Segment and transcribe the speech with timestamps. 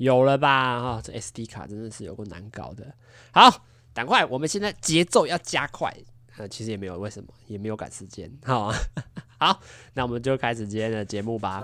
[0.00, 0.80] 有了吧？
[0.80, 2.94] 哈、这 SD 卡真的是有够难搞的。
[3.32, 5.94] 好，赶快，我们现在节奏要加快。
[6.38, 8.32] 呃，其实也没有为什么，也没有赶时间。
[8.42, 8.72] 好，
[9.38, 9.60] 好，
[9.92, 11.62] 那我们就开始今天的节目吧。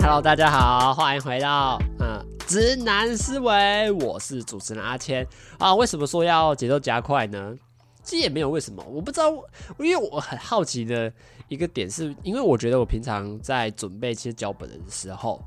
[0.00, 5.24] Hello，大家好，欢迎回到嗯直男思维，我是主持人阿谦
[5.60, 5.72] 啊。
[5.72, 7.54] 为什么说要节奏加快呢？
[8.02, 9.30] 其实也没有为什么，我不知道，
[9.78, 11.12] 因为我很好奇的
[11.48, 15.42] 一个点是，因为我觉得我平常在准备其实脚本的时候，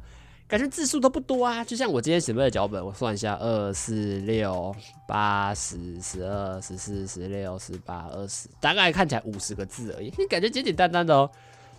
[0.48, 1.64] 感觉字数都不多啊。
[1.66, 4.74] 就像我今天准备的脚本，我算一下，二四六
[5.08, 11.30] 八十十二十四十六十八二十，大概看起来五十个字而已，感觉简简单单的哦。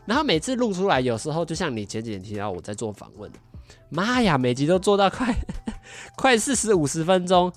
[0.05, 3.31] 然后每次录出来，有时候就像你前几天提到我在做访问，
[3.89, 5.35] 妈呀，每集都做到快
[6.17, 7.53] 快四十五十分钟，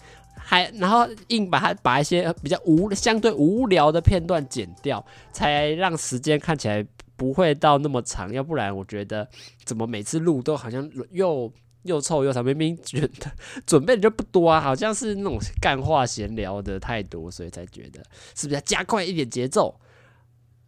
[0.50, 6.84] 还然后硬把它把一些比较无相对无聊的片段剪掉，才让时间看起来
[7.16, 8.34] 不会到那么长。
[8.34, 9.30] 要不然我觉得
[9.64, 13.32] 怎么每次录都好像又又臭又长，明明觉得
[13.68, 18.04] 准备的就不多啊，好像是那种干话闲聊的太多，所以才觉得
[18.36, 19.80] 是不是要加快一点节奏？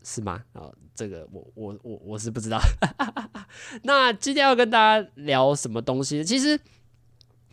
[0.03, 0.43] 是吗？
[0.53, 2.59] 哦，这个我我我我是不知道。
[3.81, 6.23] 那今天要跟大家聊什么东西？
[6.23, 6.59] 其实，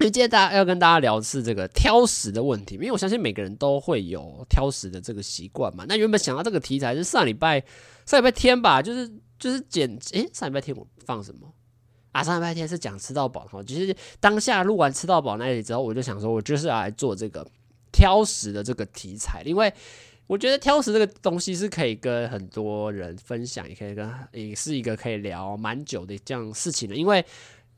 [0.05, 5.85] 今天大家要跟大家聊的是这个挑食的问题，因为我相信每个人都会有挑食的这个习惯嘛。
[5.89, 7.63] 那原本想到这个题材是上礼拜
[8.07, 11.53] 上礼拜天吧，就是就是剪诶，上礼拜天我放什么
[12.13, 12.23] 啊？
[12.23, 17.47] 上礼拜天是讲吃到饱哈，其实当下录完吃到饱那里之后，我就想说，我就是要来做这个
[17.91, 19.73] 挑食的这个题材，因为。
[20.29, 26.95] 我觉得挑食这个东西是可以跟很多人分享，也可以跟也是一个可以聊蛮久的这样事情的。
[26.95, 27.25] 因为，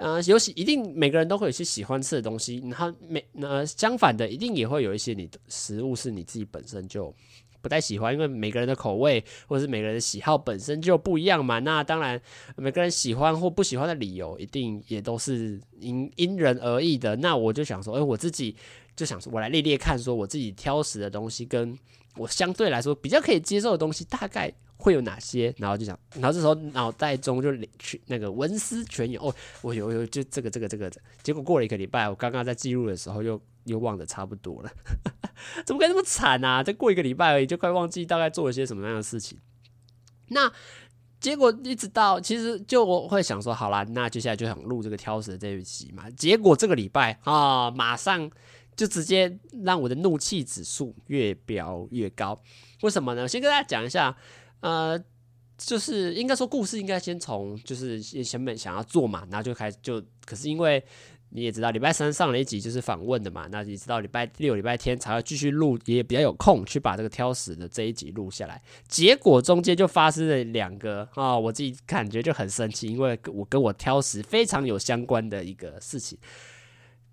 [0.00, 7.14] 呃，尤其一定每个人都会有些喜欢吃的东西，然后每呃相反的，一定也会有一些你的食物是你自己本身就
[7.60, 11.58] 不太喜欢，因为每个人的口味或者是每个人的喜好本身就不一样嘛。
[11.58, 12.18] 那当然，
[12.56, 17.14] 每个人喜欢或不喜欢的理由一定也都是因因人而异的。
[17.16, 18.56] 那我就想说，哎，我自己
[18.96, 21.78] 就想说，我来列列看，说我自己挑食的东西跟。
[22.16, 25.54] 我相对来说比较可以接受的东西大概会有哪些？
[25.58, 30.90] 然后就想，然后这时候脑袋中就去那个文思泉涌哦，我有有就这个这个这个，
[31.22, 34.70] 结果过了一个礼拜，我刚刚在记录的时候又又忘得差不多了，
[35.64, 36.62] 怎么可以那么惨啊？
[36.62, 39.38] 再过一个礼拜而已，就快忘记大概做了些什么样的事情。
[40.28, 40.50] 那
[41.20, 46.10] 结果一直到其实就我会想说，好啦，那接下来就想录这个挑食这一集嘛。
[46.10, 48.30] 结果这个礼拜啊，马上。
[48.76, 52.40] 就直接让我的怒气指数越飙越高，
[52.80, 53.28] 为什么呢？
[53.28, 54.16] 先跟大家讲一下，
[54.60, 54.98] 呃，
[55.58, 60.82] 就是应该说故事应该先从就是前面想要做嘛，然后就开始就，可是因为
[61.30, 68.62] 你也知道礼拜三上了一集就是访问的嘛，那你知道礼拜六、礼拜天才会继续录，也比较有空去把这个挑食的这一集录下来。
[68.88, 76.18] 结果中间就发生了两个啊、我自己感觉就很生气，因为我跟我挑食非常有相关的一个事情。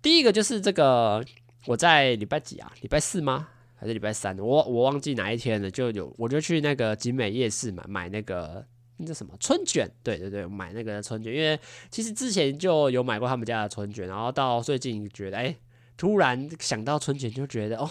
[0.00, 1.24] 第一个就是这个。
[1.66, 2.72] 我在礼拜几啊？
[2.80, 3.48] 礼拜四吗？
[3.78, 4.38] 还是礼拜三？
[4.38, 5.70] 我我忘记哪一天了。
[5.70, 8.66] 就有我就去那个景美夜市嘛，买那个
[8.96, 9.88] 那叫什么春卷？
[10.02, 11.32] 对对对，买那个春卷。
[11.32, 11.58] 因为
[11.90, 15.56] 其实之前就有买过他们家的春卷，然后到最近觉得，哎，
[15.96, 17.88] 突然想到春卷，就觉得哦，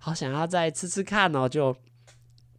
[0.00, 1.76] 好想要再吃吃看哦，就。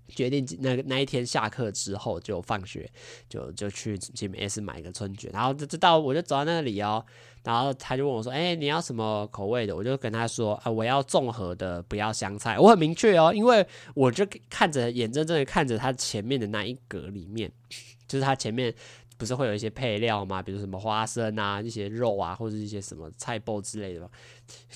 [0.09, 2.89] 决定那个那一天下课之后就放学，
[3.29, 7.03] 就就去景美夜市买一个春卷，然后就知道我就走到那里哦，
[7.43, 13.65] 然后他就问我说：“哎、你要什么口味的？”我就跟他说：“啊，我要综合的，不要香菜。”我很明确哦，因为
[13.95, 17.51] 我就看着眼睁睁的看着他前面的那一格里面，
[18.07, 18.73] 就是他前面。
[19.19, 20.41] 不是会有一些配料吗？
[20.41, 24.09] 比如什么花生啊，一些肉啊，或者一些什么菜包之类的吧。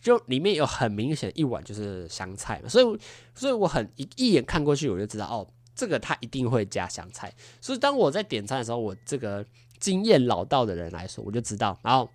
[0.01, 2.99] 就里面有很明显一碗就是香菜嘛，所以
[3.33, 7.33] 所以我很一一眼看过去我就知道哦，这个他一定会加香菜。
[7.61, 9.45] 所以当我在点餐的时候，我这个
[9.79, 12.09] 经验老道的人来说，我就知道，然后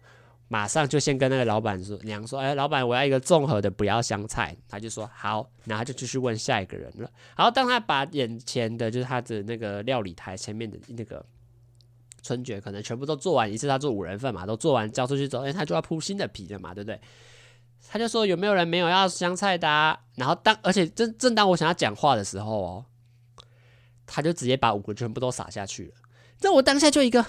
[0.48, 4.54] 马上就先跟那个老板说娘说，哎，老板我要一个综合的，不要香菜。
[4.68, 7.10] 他就说好，然后就继续问下一个人了。
[7.34, 11.24] 然后当他把眼前的就是他的那个料理台前面的那个。
[12.28, 17.00] 春卷可能全部都做完一次，他做五人份嘛，都做完交出去之后，哎，他就要铺新的皮了嘛，对不对？
[17.88, 19.66] 他就说有没有人没有要香菜的？
[20.16, 22.84] 然后当而且正正当我想要讲话的时候哦，
[24.04, 25.94] 他就直接把五个全部都撒下去了。
[26.38, 27.24] 这我当下就一个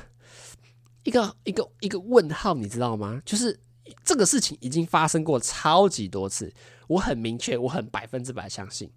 [1.04, 3.22] 一个一个一个问号，你知道吗？
[3.25, 3.57] 就是
[4.04, 6.54] 这个事情已经发生过超级多次，
[6.88, 8.92] 我很明确，我很百分之百相信。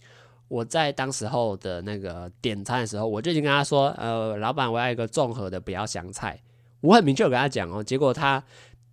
[0.52, 6.38] 我在当时候的那个点餐的时候，我就已经跟他说：“呃，老板，我要一个综合的，不要香菜。”
[6.82, 7.82] 我很明确跟他讲哦。
[7.82, 8.44] 结果他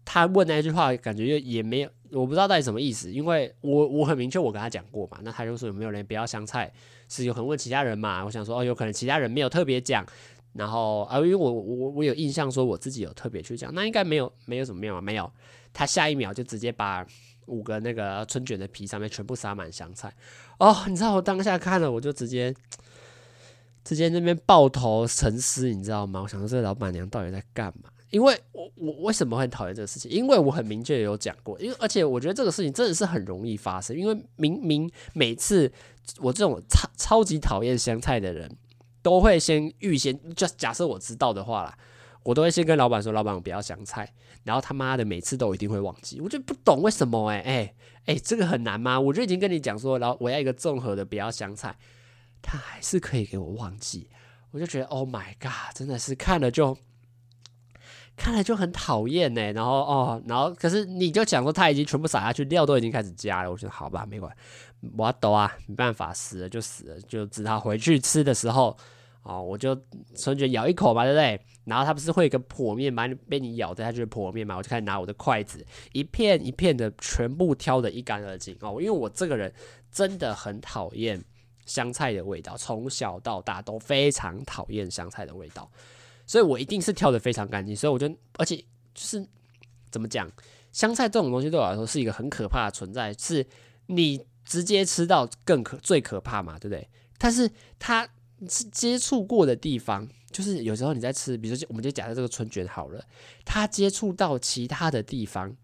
[0.06, 6.72] 他问那句话，感觉就也没有，我不知道到底什么意思，因为我我很明确，我跟他讲过嘛，那他就说有没有人不要香菜，
[7.10, 10.06] 是有可能问其他人嘛，我想说哦，有可能其他人没有特别讲，
[10.54, 15.30] 然后啊，因为我我我有印象说我自己有特别去讲，那应该没有没有什么没有没有，
[15.74, 17.06] 他下一秒就直接把
[17.50, 20.14] 五个那个春卷的皮上面全部撒满香菜，
[20.60, 22.54] 哦，你知道我当下看了我就直接
[23.84, 26.22] 直接那边抱头沉思，你知道吗？
[26.22, 27.90] 我想说这老板娘到底在干嘛？
[28.12, 30.10] 因为我我为什么会讨厌这个事情？
[30.10, 33.96] 因为我很明确有讲过，因为而且我觉得这个事情真的是很容易发生。
[33.96, 35.72] 因为明明每次
[36.18, 38.50] 我这种超超级讨厌香菜的人，
[39.04, 41.78] 都会先预先就假设我知道的话啦，
[42.30, 44.14] 我都会先跟老板说：“老板，我不要香菜。”
[44.46, 47.74] 然后他妈的每次都一定会忘记，我就不懂为什么哎哎
[48.06, 49.00] 哎，这个很难吗？
[49.00, 51.76] 我就已经跟你讲说，然后我要一个综合的不要香菜，
[52.40, 54.12] 他还是可以给我忘记，
[54.52, 56.78] 我就觉得 Oh my God，真的是看了就。
[58.16, 64.30] 看了就很讨厌呢，然后哦，然后可是你就讲说他已经全部撒下去，料都已经开始加了，我觉得好吧，没关，
[64.98, 68.76] 我要抖啊，没办法，死了就死了，就只好回去吃的时候，
[69.24, 69.80] 哦，我就
[70.16, 71.40] 春卷咬一口嘛，对不对？
[71.66, 79.54] 然后它不是会有一个剖面嘛，被你咬的它就是剖面嘛，我就开始拿我的筷子一片一片的全部挑得一干二净哦，因为我这个人
[79.92, 81.24] 真的很讨厌
[81.66, 85.70] 香菜的味道，从小到大都非常讨厌香菜的味道。
[86.26, 88.08] 所以我一定是挑得非常干净，所以我就，
[88.38, 88.56] 而且
[88.94, 89.28] 就是
[89.92, 90.32] 怎么讲，
[90.72, 93.46] 香菜这种东西对我来说是一个很可怕的存在，是
[93.88, 96.88] 你直接吃到更可最可怕嘛，对不对？
[97.18, 97.50] 但是
[97.80, 98.08] 它
[98.48, 103.04] 是接触过的地方，就是有时候你在吃，比如说我们就假设这个春卷好了，
[103.44, 105.56] 它接触到其他的地方。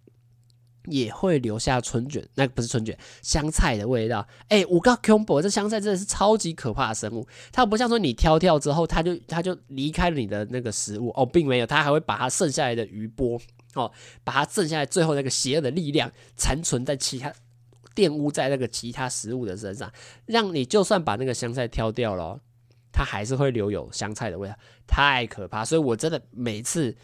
[0.87, 4.19] 也会留下春卷，那个不是春卷，香菜的味道。
[4.49, 7.27] 哎、欸，我告诉你，这香菜真的是超级可怕的生物。
[7.51, 13.41] 它不像说你挑挑之后，它就它就离开了你的那个食物哦，并没有，它还会把它剩下来的余波
[13.73, 13.91] 哦，
[14.23, 17.33] 把它剩下来最后那个邪恶的力量残存在其他
[17.95, 19.91] 玷污在那个其他食物的身上，
[20.27, 22.39] 让你就算把那个香菜挑掉了，
[22.95, 24.55] 它还是会留有香菜的味道，
[24.87, 25.65] 太可怕。
[25.65, 26.95] 所以我真的每次。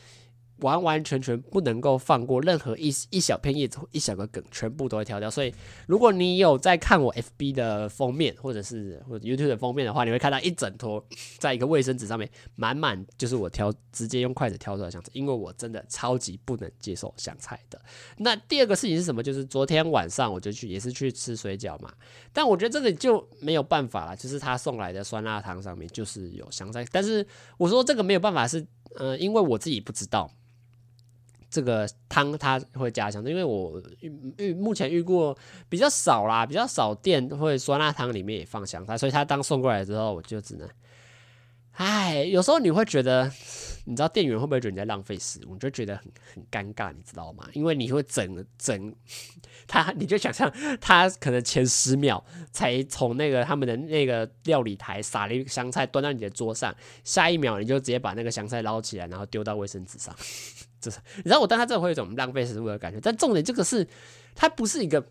[0.61, 5.29] 完完全全不能够放过任何一一小片叶子、一小个梗，全部都会挑掉。
[5.29, 5.53] 所以，
[5.87, 11.03] 如果你有在看我 FB 的封面，或者是或者 YouTube 的封面的话，你会看到一整坨
[11.37, 17.81] 在一个卫生纸上面满满，就是我挑直接用筷子挑出来的香菜，因为我真的超级不能接受香菜的。
[18.17, 19.21] 那第二个事情是什么？
[19.23, 21.91] 就是昨天晚上我就去，也是去吃水饺嘛。
[22.31, 26.85] 但我觉得这个就没有办法了，就是他送来的酸辣汤上面就是有香菜。
[26.91, 27.25] 但是
[27.57, 28.65] 我说这个没有办法是，
[28.95, 30.29] 呃，因为我自己不知道。
[31.51, 35.37] 这个汤它会加香菜，因为我遇遇目前遇过
[35.67, 40.67] 比较少啦，比较少店会酸辣汤里面也放香菜，所以他当送过来之后，我就只能，
[41.73, 43.29] 哎，有时候你会觉得，
[43.83, 45.53] 你知道店员会不会觉得你在浪费食物？
[45.53, 47.45] 你就觉得很很尴尬，你知道吗？
[47.51, 48.95] 因为你会整整
[49.67, 50.49] 他，你就想象
[50.79, 60.15] 他可能前十秒才从那个他们的那个料理台撒了一个香菜端到你的桌上，下一秒你就直接把那个香菜捞起来，然后丢到卫生纸上。
[60.81, 62.99] 这是你知道，我当他真的会有一种浪费食物的感觉。
[62.99, 63.87] 但重点，这个是
[64.35, 65.05] 它不是一个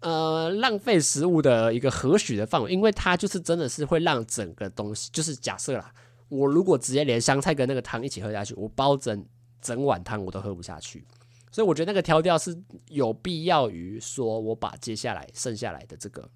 [0.00, 5.92] 呃浪费食物的一个合许的范围，因为它就是真的是会让整个东西，就是假设啦，
[6.28, 9.26] 我如果直接连香菜跟那个汤一起喝下去，我包整
[9.60, 11.04] 整碗汤我都喝不下去。
[11.50, 12.56] 所以我觉得那个挑掉是
[12.88, 16.28] 有必要于说我把接下来剩下来的这个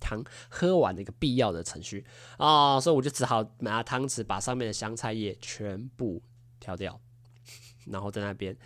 [0.00, 2.04] 汤喝完的一个必要的程序
[2.36, 6.20] 啊，所以我就只好拿汤匙把上面的香菜叶全部
[6.58, 7.00] 挑掉。
[7.90, 8.56] 然后在那边，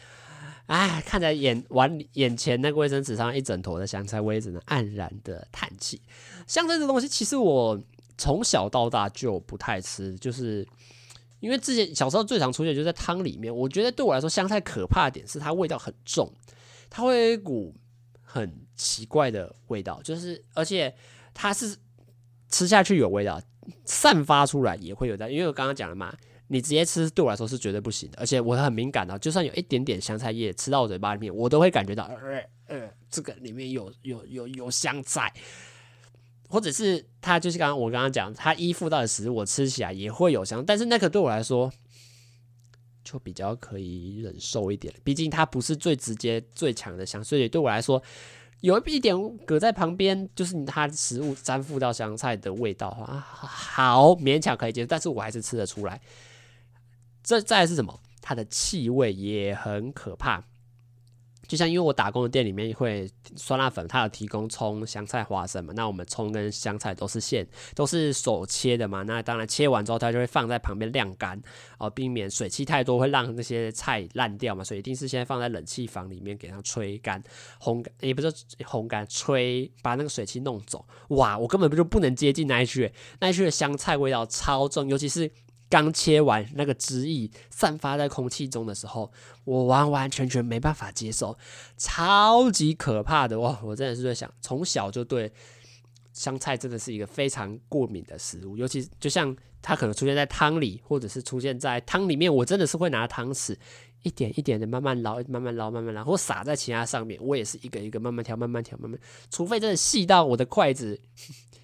[0.66, 6.00] 哎，看着眼碗眼前那个卫生纸上一整坨的香菜，我也只能黯然的叹气。
[6.46, 7.80] 香菜这东西，其实我
[8.16, 10.66] 从小到大就不太吃，就是
[11.40, 13.54] 因为之前小时候最常出现就在汤里面。
[13.54, 16.32] 我觉得对我来说，香菜可怕的点是它味道很重，
[16.88, 17.74] 它会有一股
[18.22, 20.94] 很奇怪的味道，就是而且
[21.34, 21.76] 它是
[22.48, 23.40] 吃下去有味道，
[23.84, 25.30] 散发出来也会有的。
[25.30, 26.16] 因为我刚刚讲了嘛。
[26.52, 32.10] 你直接吃对我来说是绝对不行的，而且我很敏感的，就算有一点点香菜叶吃到我嘴巴里面，我都会感觉到，
[32.66, 35.32] 呃，这个里面有有有有香菜，
[36.48, 41.72] 或者是它就是刚刚我刚刚讲，它依附到的食物我吃起来也会有香，但是那个对我来说
[43.04, 48.02] 就比较可以忍受一点，毕竟它不是最直接最强的香，所以对我来说
[48.60, 49.16] 有一点
[49.46, 56.00] 搁在旁边，就是它食物沾附到香菜的味道啊，好勉强可以接受，但是我还是吃得出来。
[57.30, 58.00] 这再来是什么？
[58.20, 60.42] 它的气味也很可怕，
[61.46, 65.72] 就像因为我打工的店里面会酸辣粉，它有提供葱、香菜、花生嘛。
[65.76, 67.46] 那我们葱跟香菜都是现，
[67.76, 69.04] 都是手切的嘛。
[69.04, 71.40] 那当然切完之后，它就会放在旁边晾干，
[71.78, 74.64] 哦，避免水汽太多会让那些菜烂掉嘛。
[74.64, 77.22] 所以一定是先放在冷气房里面给它吹干、
[77.60, 78.32] 烘干，也不是
[78.64, 80.84] 烘干，吹把那个水汽弄走。
[81.10, 85.30] 哇，我根本就不能接近那一区，那一区的香菜味道超重，尤其是。
[85.70, 89.10] 刚切完，那个汁液散发在空气中的时候，
[89.44, 91.38] 我完完全全没办法接受，
[91.78, 93.58] 超级可怕的哇！
[93.62, 95.32] 我真的是在想，从小就对
[96.12, 103.56] 香菜真的是一个非常过敏的食物，尤其就像它可能出现在汤里，或者是出现在汤里面，我真的是会拿汤匙
[104.02, 108.98] 一点一点的慢慢捞，慢慢捞，慢慢捞，或撒在其他上面，我也是一个一个慢慢挑，慢慢挑，慢慢，
[109.30, 111.00] 除非真的细到我的筷子。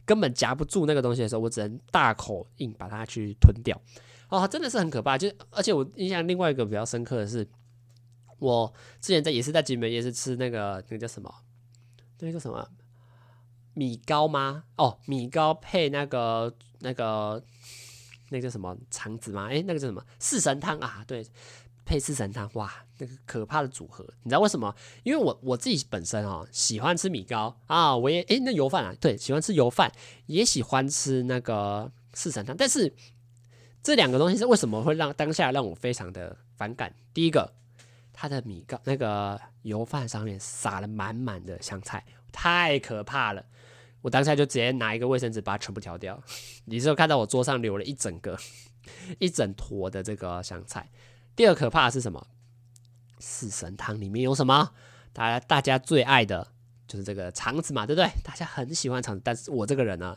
[0.05, 3.77] 根本夹不住那个东西的时候，我只能大口硬把它去吞掉。
[4.29, 5.19] 哦，真的是很可怕。
[5.19, 7.45] 就而且我印象另外一个比较深刻的是，
[8.39, 11.35] 我之前在也是在金门也是吃那个那个叫什么？
[12.21, 12.69] 那个叫什么？
[13.75, 14.63] 米糕吗？
[14.77, 17.43] 哦，米糕配那个那个
[18.29, 19.49] 那个叫什么肠子吗？
[19.49, 20.01] 诶，那个叫什么？
[20.21, 21.27] 四神汤啊，对。
[21.87, 24.75] 配四神汤，哇，那个可怕的组合，你知道为什么？
[25.05, 29.93] 因为我我自己本身哦，喜欢吃米糕啊，我也诶，那油饭啊，对，喜欢吃油饭，
[30.27, 32.93] 也喜欢吃那个四神汤，但是
[33.85, 36.93] 这两个东西是为什么会让当下让我非常的反感？
[37.15, 37.55] 第一个，
[38.13, 43.47] 它的米糕那个油饭上面撒了满满的香菜，太可怕了，
[44.03, 46.21] 我当下就直接拿一个卫生纸把它全部挑掉。
[46.67, 48.37] 你之后看到我桌上留了一整个
[49.21, 50.91] 一整坨的这个香菜。
[51.37, 52.27] 第二可怕的是什么？
[53.19, 54.73] 四神汤里面有什么？
[55.13, 56.49] 大家大家最爱的
[56.89, 58.11] 就是这个肠子嘛，对不对？
[58.25, 60.17] 大家很喜欢肠子，但是我这个人呢，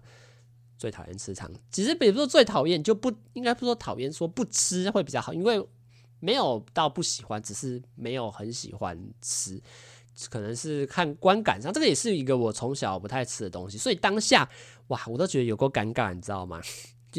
[0.78, 1.60] 最讨厌吃肠子。
[1.72, 5.66] 其实比如说最讨厌，就不应该不说讨厌，说不吃会比较好，因为
[6.20, 9.62] 没有到不喜欢，只是没有很喜欢吃，
[10.30, 14.50] 可能是看观感上，这个也是一个我从小不太吃的东西，所以当下
[14.88, 16.62] 哇，我都觉得有够尴尬，你知道吗？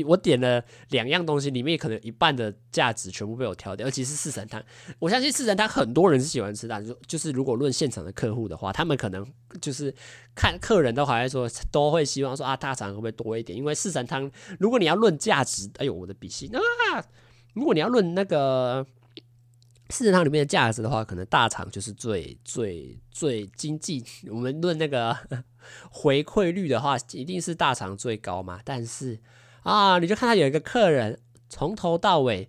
[0.07, 4.63] 我点了两样东西，里面可能一半的价值全部被我挑掉，尤其是四神汤。
[4.99, 9.27] 我相信四神汤很多人是喜欢吃的，就就是如果论现场的客户的话，他们可能
[9.61, 9.93] 就是
[10.35, 13.59] 看客人都还在说，都会希望说啊，大肠会不会多一点？
[13.59, 14.31] 因为四神汤，
[14.61, 16.61] 如果你要论价值，哎呦我的笔芯啊！
[17.55, 18.87] 如果你要论那个
[19.89, 24.05] 四神汤里面的价值的话，可能大肠就是最最最经济。
[24.29, 25.17] 我们论那个
[25.91, 29.19] 回馈率的话，一定是大肠最高嘛，但是。
[29.63, 32.49] 啊，你就看到有一个客人从头到尾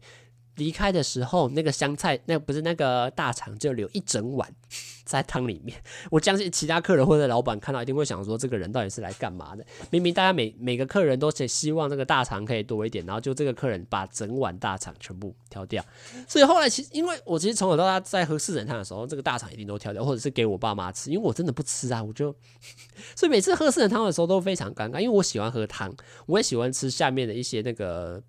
[0.62, 4.48] 离开的时候，那个香菜，那不是那个大肠，就留一整碗
[5.04, 5.76] 在汤里面。
[6.12, 9.66] 我相信其他客人或者老板看到一定会想说，这个人到底是来干嘛的？
[9.90, 15.84] 明明大家每每个客人都希望这个大肠可以多一点，然后就这个客人把整碗大肠全部挑掉。
[16.28, 22.36] 所以后来其实，因为我其实从小到大在喝四神汤的时候，这个大肠一定都挑掉，或者是给我爸妈吃，因为我真的不吃啊，我就
[23.18, 25.92] 所以每次喝四神汤的时候都非常尴尬，因为我喜欢喝汤，
[26.28, 28.22] 我也喜欢吃下面的一些那个。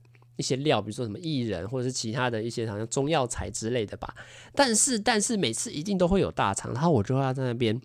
[0.42, 4.12] 一些料，比如说什么薏仁，或者是其他的一些好像中药材之类的吧。
[4.52, 7.80] 但是，但是每次一定都会有大肠，然后我就要在那边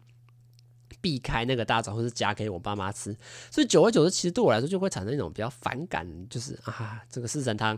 [1.00, 3.16] 避开那个大肠，或是夹给我爸妈吃。
[3.52, 7.78] 所以久而久之，其实对我来说就会产生一种比较反感，就是啊，这个四神汤，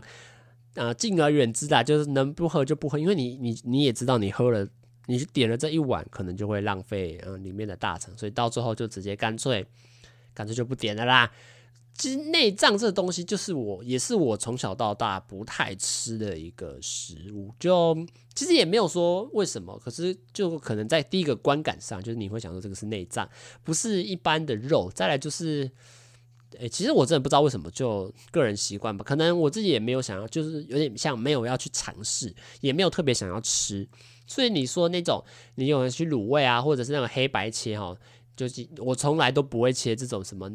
[0.76, 4.66] 啊，敬而远之啦，就是能不喝就不喝，因为你你你也知道，你喝了，
[5.06, 9.66] 你点了这一碗，可能就会浪费嗯里面的大肠，所以到最后就直接干脆
[10.32, 11.30] 干脆就不点了啦。
[12.00, 17.54] 其实内脏这东西，就是我也是我从小到大不太吃的一个食物。
[17.60, 17.94] 就
[18.34, 23.28] 其实也没有说为什么，可是就可能在第一个观感上，就是你会想说这个是内脏，
[23.62, 24.90] 不是一般的肉。
[24.94, 25.70] 再来就是，
[26.58, 29.04] 诶、其实我真的不知道为什么，就个人习惯吧。
[29.04, 33.86] 可能我自己也没有想要，就是有点像没有要去尝试，也没有特别想要吃。
[34.26, 35.22] 所以你说那种
[35.56, 37.94] 你有人去卤味啊，或者是那种黑白切哈，
[38.34, 40.50] 就是我从来都不会切这种什么。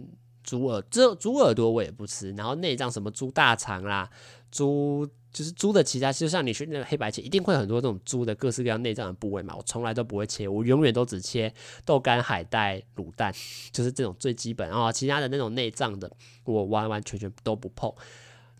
[0.45, 4.07] 猪耳，这猪耳朵我也不吃，然后内脏什么猪大肠啦，
[4.51, 11.51] 猪就是猪的其他，就像你去那个黑白切，一定会很多这种猪的各式各样内脏的部位嘛，我从来都不会切，我永远都只切
[11.83, 13.33] 豆干、海带、卤蛋，
[13.71, 16.09] 就是这种最基本啊，其他的那种内脏的，
[16.43, 17.91] 我完完全全都不碰。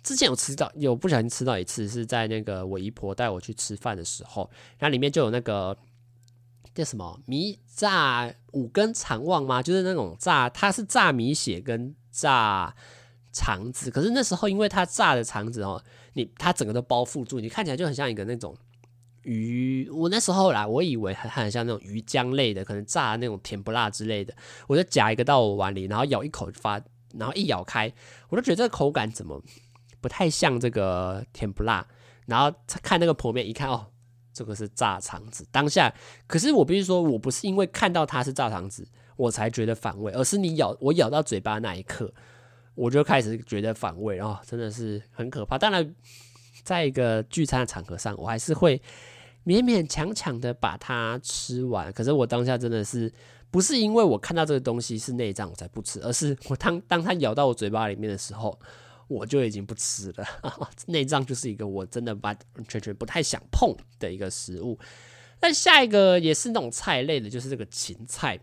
[0.02, 4.50] 之前有吃到，有不小心吃到一次，是在那个我姨婆带我去吃饭的时候，
[4.80, 5.78] 然后里面就有那个。
[6.76, 9.64] 叫什么米炸五根肠旺吗？
[9.64, 12.76] 就是那种炸，它是炸米血跟炸
[13.32, 13.90] 肠子。
[13.90, 15.82] 可是那时候因为它炸的肠子哦，
[16.14, 18.54] 你它整个都包覆住，你看起来就很像一个那种
[19.24, 19.90] 鱼。
[19.90, 24.36] 我那时候来，我以为很很像那种鱼浆类的，可能炸的那种甜不辣之类的。
[24.68, 26.82] 我就夹一个到我碗里，然后咬一口发，
[27.14, 27.90] 然后一咬开，
[28.28, 29.42] 我就觉得这个口感怎么
[30.02, 31.88] 不太像这个甜不辣。
[32.26, 32.52] 然后
[32.84, 33.88] 看那个剖面一看哦。
[34.36, 35.48] 这个是炸肠子。
[35.50, 35.92] 当下，
[36.28, 42.14] 可是我必须说，我不是因为看到它是炸肠子，我才觉得反胃，而是你咬我咬到嘴巴那一刻，
[42.76, 45.58] 我就开始觉得反胃然哦，真的是很可怕。
[45.58, 45.96] 当然，
[46.64, 48.78] 在一个聚餐的场合上，我还是会
[49.46, 51.90] 勉勉强强的把它吃完。
[51.94, 53.10] 可是我当下真的是
[53.50, 58.60] 不是因为我看到这个东西是内脏我才不吃，而是我当当它咬到我嘴巴里面的时候。
[59.08, 60.26] 我就已经不吃了，
[60.88, 64.80] 内脏就是一个我真的完完全全不太想碰的一个食物。
[65.42, 68.40] 那下一个也是那种菜类的，就是这个芹菜。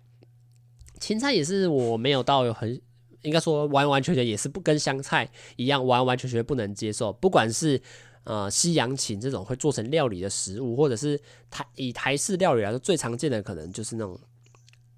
[1.00, 2.80] 芹菜也是我没有到有很
[3.22, 7.12] 应该说完完全全也是不跟香菜一样完完全全不能接受。
[7.14, 7.80] 不管是
[8.22, 14.20] 呃西洋芹这种会做成料理的食物，或者是台以台式料理来说最常见的可能就是那种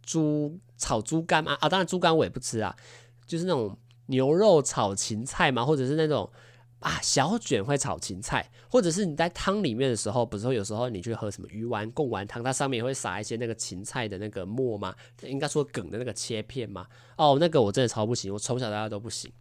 [0.03, 2.77] 猪炒猪肝啊啊，当然猪肝我也不吃啊，
[3.27, 3.75] 就是那种。
[4.07, 6.31] 牛肉炒芹菜吗，或者是那种
[6.81, 14.95] 啊小卷会炒芹菜，或者是你在汤里面的时候，不是说有时候你去喝什么鱼丸、贡丸汤，它上面也会撒一些那个芹菜的那个末吗？
[15.23, 16.87] 应该说梗的那个切片吗？
[17.17, 19.33] 哦，那个我真的超不行，我从小到大都不行。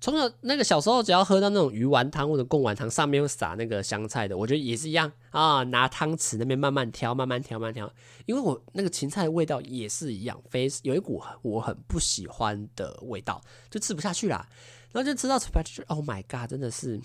[0.00, 5.64] 从小那个小时候，只要喝到那种鱼丸汤或者贡丸汤，上面会撒那个香菜的，我觉得也是一样啊。
[5.64, 7.92] 拿汤匙那边慢慢挑，慢慢挑，慢慢挑，
[8.26, 14.48] 因为我那个芹菜的味道也是一样，非有一股我很不喜欢的味道，就吃不下去啦。
[14.92, 16.98] 然后就吃到嘴巴就，Oh my god，真的是，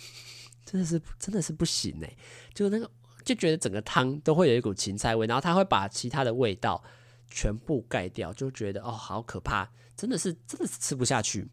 [0.63, 2.15] 真的是，真的是不行哎！
[2.53, 2.89] 就那个
[3.25, 6.81] 就觉得整个汤都会有一股芹菜味，然后它会把其他的味道
[7.29, 11.49] 全部盖掉，就觉得哦，好可怕，真的是，真的是吃不下去。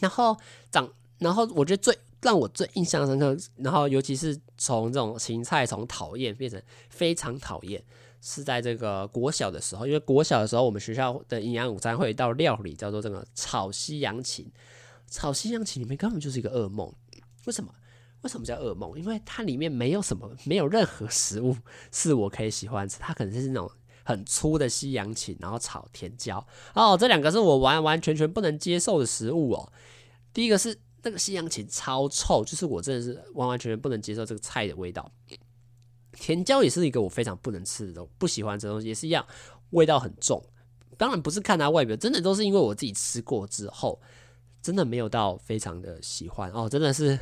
[0.00, 0.36] 然后
[0.70, 0.88] 长，
[1.18, 7.82] 然后我觉得最让我最印象深刻，然后尤其是从这种芹菜从讨厌变成非常讨厌，
[8.20, 14.50] 是在这个国小的时候，因为国小的时候我们学校的营养午餐会到料理叫做这个炒西洋芹，
[15.08, 16.92] 炒西洋芹里面根本就是一个噩梦。
[17.46, 17.72] 为什么？
[18.22, 18.98] 为什么叫噩梦？
[18.98, 21.56] 因为它里面没有什么，没有任何食物
[21.92, 23.70] 是我可以喜欢吃，它可能是那种。
[24.08, 26.42] 很粗的西洋芹，然后炒甜椒
[26.74, 29.70] 哦，这两个是我完完全全不能接受的食物哦。
[30.32, 35.12] 第一个是那个西洋芹超臭，就是我真的是完完全全不能接受这个菜的味道。
[36.12, 39.26] 甜椒也是一个我非常不能吃的东，不喜欢这东西，也是一样，
[39.72, 40.42] 味道很重。
[40.96, 44.00] 当然不是看它外表，真的都是因为我自己吃过之后，
[44.62, 47.18] 真的没有到非常的喜欢哦，真的是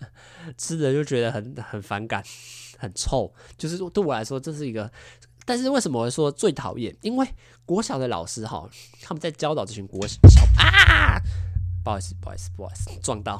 [0.58, 2.22] 吃着就觉得很很反感，
[2.76, 3.32] 很臭。
[3.56, 4.92] 就是对我来说，这是一个。
[5.46, 6.94] 但是为什么我说最讨厌？
[7.00, 7.26] 因为
[7.64, 8.68] 国小的老师哈，
[9.00, 10.18] 他们在教导这群国小
[10.58, 11.18] 啊，
[11.82, 13.38] 不好意思，不好意思，不好意思，撞到。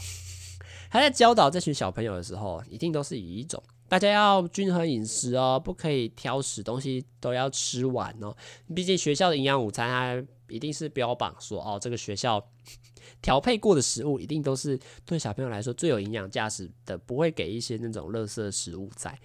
[0.88, 8.34] 他在教导这群小朋友的时候，一定都是以一种大家要均衡饮食哦，不可以挑食，东西都要吃完哦。
[8.72, 12.40] 毕竟学校的营养午餐，它一定是标榜说哦，这个学校
[13.20, 19.18] 调配过的食物，一定都是对小朋友来说最有营养价值的，不会给一些那种垃圾食物在。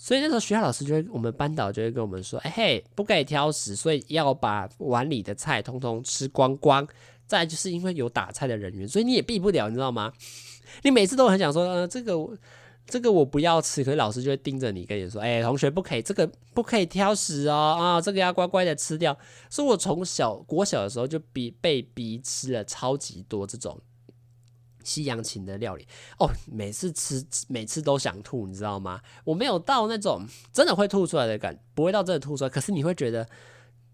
[0.00, 6.86] 所以那时候学校老师就会，我们班导就会跟我们说：“哎嘿，不可以挑食，所以要把碗里的菜通通吃光光。”
[7.26, 10.10] 再就是因为有打菜的人员，所以你也避不了，你知道吗？
[10.82, 12.14] 你每次都很想说：“呃，这个
[12.86, 19.14] 这个我不要吃。”可是老师就会盯着你，跟你说：“哎，同学不可以，这个不可以挑食哦，啊，这个要乖乖的吃掉。”
[19.50, 23.78] 所以，我从小国小的时候就逼被逼吃了超级多这种。
[24.84, 25.86] 西洋芹的料理
[26.18, 29.00] 哦，每次吃每次都想吐，你知道吗？
[29.24, 32.50] 我没有到那种真的会吐出来的感，不会到真的吐出来。
[32.50, 33.28] 可是你会觉得，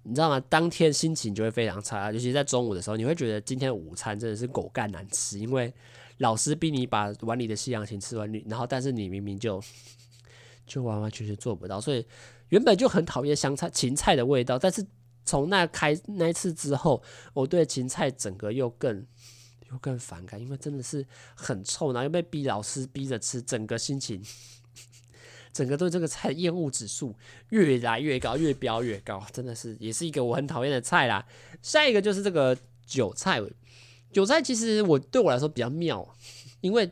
[0.05, 0.39] 你知道吗？
[0.49, 5.73] 当天心情就会非常差，尤其在中午的时候，你会觉得今天午餐真的是狗干难吃，因为
[6.19, 9.61] 老师逼你把碗里的西洋芹吃完，你然后但是你明明就
[10.67, 12.07] 就完完全全做不到，所以
[12.51, 14.87] 原本就很讨厌香菜芹菜的味道，但是
[15.25, 19.05] 从那开那一次之后，我对芹菜整个又更。
[19.71, 24.23] 又更反感，因为真的是很臭，然后又被逼老师逼着吃，整个心情，
[25.53, 27.15] 整个对这个菜厌恶指数
[27.51, 31.27] 越来越高，越飙越高，真的是也是一个我很讨厌的菜啦。
[31.63, 33.41] 下一个就是这个韭菜，
[34.13, 36.15] 韭菜其实我对我来说比较妙，
[36.61, 36.91] 因为。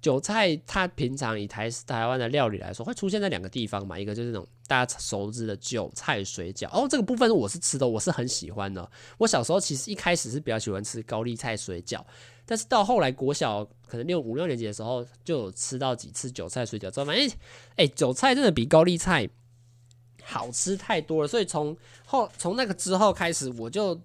[0.00, 6.68] 韭菜，它平常以台台湾的料理来说，会出现在两个地方嘛，一个就是那种大家熟知的韭菜水饺。
[6.70, 8.90] 哦，这个部分我是吃的，我是很喜欢的。
[9.18, 12.02] 我小时候其实一开始是比较喜欢吃高丽菜水饺，
[12.46, 17.30] 但是到后来国小可能六五六年级的时候，就有吃到几次韭菜水饺之后，发现
[17.76, 19.28] 哎，韭菜真的比高丽菜
[20.22, 21.28] 好吃太多了。
[21.28, 24.00] 所以从后从那个之后开始，我就。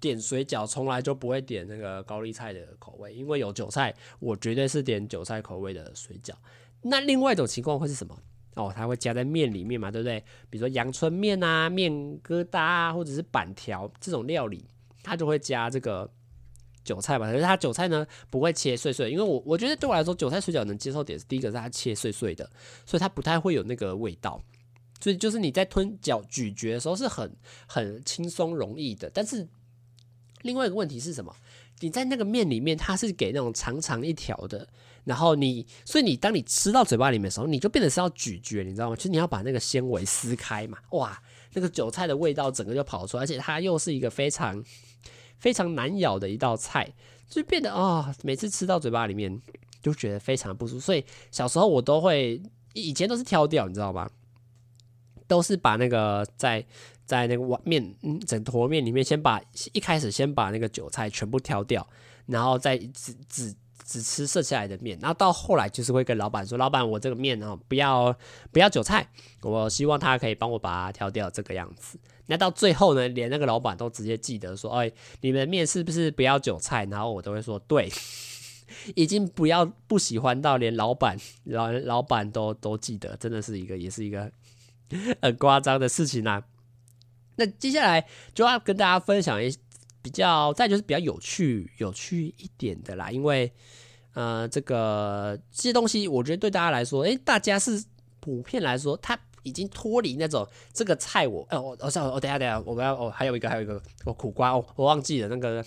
[0.00, 6.32] 点水饺从来就不会点那个高丽菜的口味，因为有韭菜，我绝对是点韭菜口味的水饺。
[6.82, 8.16] 那另外一种情况会是什么？
[8.54, 10.18] 哦，它会加在面里面嘛，对不对？
[10.48, 14.64] 比如说阳春面啊、面疙瘩啊，或者是板条这种料理，
[15.02, 16.10] 它就会加这个
[16.82, 22.48] 韭菜吧，可是它韭菜呢不会切碎碎，因为我我觉得对我来说，韭菜水饺能接受点是第一个是它切碎碎的，
[22.86, 24.40] 所以它不太会有那个味道，
[25.00, 29.10] 所以就是你在吞嚼咀嚼的时候是很很轻松容易的。
[29.12, 29.46] 但是
[30.46, 31.34] 另外一个问题是什么？
[31.80, 34.66] 你在那个面里面，它是给那种长长一条的，
[35.04, 38.96] 然后你，所以你当你吃到嘴巴里面的时候，你就变得是要咀嚼，你知道吗？
[38.96, 41.20] 其实你要把那个纤维撕开嘛，哇，
[41.52, 44.64] 那个韭菜的味道整个就跑出来，而且它又是一个非常
[45.38, 46.90] 非常难咬的一道菜，
[47.28, 49.38] 就变得啊、每次吃到嘴巴里面
[49.82, 50.80] 就觉得非常不舒服。
[50.80, 52.40] 所以小时候我都会，
[52.72, 54.08] 以前都是挑掉，你知道吗？
[55.26, 56.64] 都是把那个在。
[57.06, 59.40] 在那个碗面，嗯，整坨面里面，先把
[59.72, 61.88] 一开始先把那个韭菜全部挑掉，
[62.26, 68.12] 然后再只只只吃剩下来的面，然后到后来就是会跟老板说：“老板，我这个面哦，不要
[68.50, 69.08] 不要韭菜，
[69.42, 77.88] 我希望他可以帮我把它挑掉，这个样子。”那到最后呢，连那个老板都直接记得说：“哎，你们面是不是不要韭菜？”然后我都会说：“对，
[78.96, 84.28] 已经不要不喜欢到连老板老老板都都记得，真的是一个也是一个
[85.22, 86.44] 很夸张的事情啦。”
[87.38, 89.54] 那接下来就要跟大家分享一
[90.00, 93.10] 比较，再就是比较有趣、有趣一点的啦。
[93.10, 93.52] 因为，
[94.14, 97.84] 呃，这个这些东西，我觉得对大家来说，诶、大家是
[98.20, 105.64] 普遍来说，他已经脱离那种这个菜我，我，我，我，我，我等下等下，我们要，哦，还有一个，还有一个，我苦瓜，哦，我忘记了那个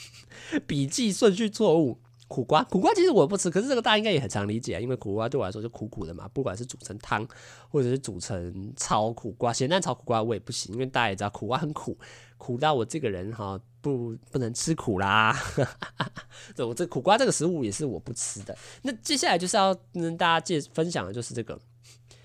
[0.66, 1.98] 笔记顺序错误。
[2.28, 7.26] 苦瓜，苦瓜其实我不吃，可是这个大家应该也很常理解啊，因为苦瓜对我来说就苦苦的嘛，不管是煮成汤，
[7.70, 11.96] 或者是煮成炒苦瓜，咸蛋炒苦瓜我也不行，因为大家也知道苦瓜很苦，
[12.36, 15.36] 苦到我这个人哈不不能吃苦啦。
[16.56, 18.56] 对，我这苦瓜这个食物也是我不吃的。
[18.82, 21.56] 那接下来就是要跟大家介分享的就是这个，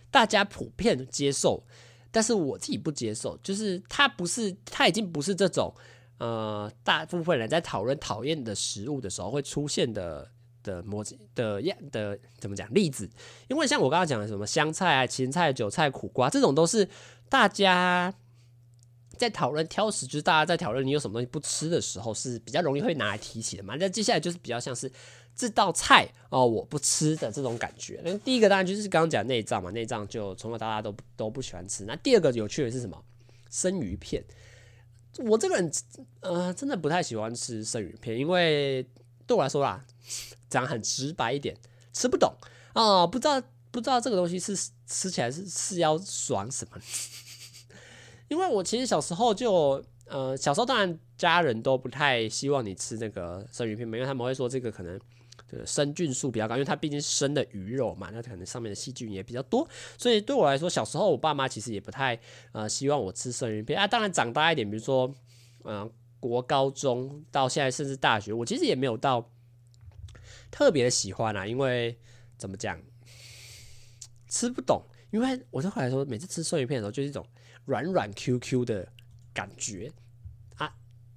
[0.09, 1.63] 大家普遍接受，
[2.11, 5.71] 但是我自己不接受，就是它不是，它已经不是这种。
[6.21, 10.29] 呃，大部分人在讨论讨厌的食物的时候会出现的
[10.61, 11.03] 的模
[11.33, 13.09] 的样的怎么讲例子？
[13.47, 16.87] 因为像我刚刚讲的什么香菜啊、芹菜、韭菜、苦瓜这种，都是
[17.27, 18.13] 大家
[19.17, 23.75] 在讨论挑食，就是大家在讨论你有什么东西不吃的时候是比较容易会拿来提起的嘛。
[23.79, 24.91] 那接下来就是比较像是
[25.35, 27.99] 这道菜哦，我不吃的这种感觉。
[28.05, 31.83] 那第一个当然就是刚刚讲内脏嘛，内脏就从小到大都都不喜欢吃。
[31.85, 33.03] 那第二个有趣的是什么？
[33.49, 34.23] 生鱼片。
[35.17, 35.71] 我这个人，
[36.21, 38.85] 呃，真的不太喜欢吃生鱼片，因为
[39.27, 39.85] 对我来说啦，
[40.49, 41.55] 讲很直白一点，
[41.93, 42.33] 吃不懂
[42.73, 44.55] 啊，不知道不知道这个东西是
[44.87, 46.79] 吃起来是是要爽什么。
[48.29, 54.99] 因为我其实小时候就，呃，小时候当然家人都不太希望你吃那个生鱼片，因为他们会说这个可能。
[55.65, 62.19] 生菌数比较高，因为它毕竟生的鱼肉嘛，那可能上面的细菌也比较多，所以对我来说，小时候我爸妈其实也不太
[62.51, 63.87] 呃希望我吃生鱼片啊。
[63.87, 65.13] 当然长大一点，比如说
[65.63, 69.29] 嗯、国高中到现在甚至大学，我其实也没有到
[70.49, 71.97] 特别的喜欢啊，因为
[72.37, 72.81] 怎么讲
[74.27, 77.25] 吃不懂，因为我对我来说，每次吃生鱼片的时候就是一种
[77.65, 78.87] 软软 Q Q 的
[79.33, 79.91] 感觉
[80.55, 80.73] 啊，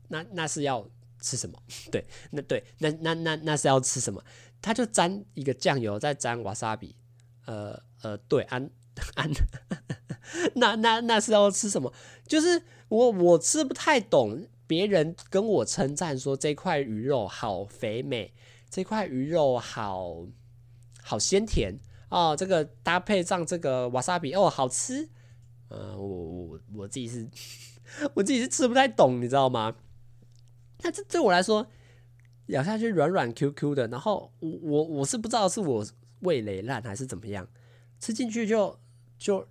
[0.08, 0.88] 那那是要。
[1.24, 1.58] 吃什么？
[1.90, 4.22] 对，那对，那那那那是要吃什么？
[4.60, 6.94] 他就沾一个酱油，再沾瓦萨比，
[7.46, 8.70] 呃呃，对，安
[9.14, 9.30] 安，
[10.56, 11.92] 那那那是要吃什么？
[12.26, 18.32] 就是我我吃不太懂，别人跟我称赞说这块鱼肉好肥美，
[18.70, 20.26] 这块鱼肉好
[21.02, 21.78] 好鲜甜
[22.10, 25.08] 哦，这个搭配上这个瓦萨比哦，好吃。
[25.68, 27.28] 呃，我我我自己是，
[28.14, 29.74] 我自己是吃不太懂，你知道吗？
[30.84, 31.66] 那这对我来说，
[32.46, 35.86] 咬下去软软 Q Q 的，然后我我我是不知道是我
[36.20, 37.48] 味蕾烂还是怎么样，
[37.98, 38.78] 吃进去就
[39.18, 39.48] 就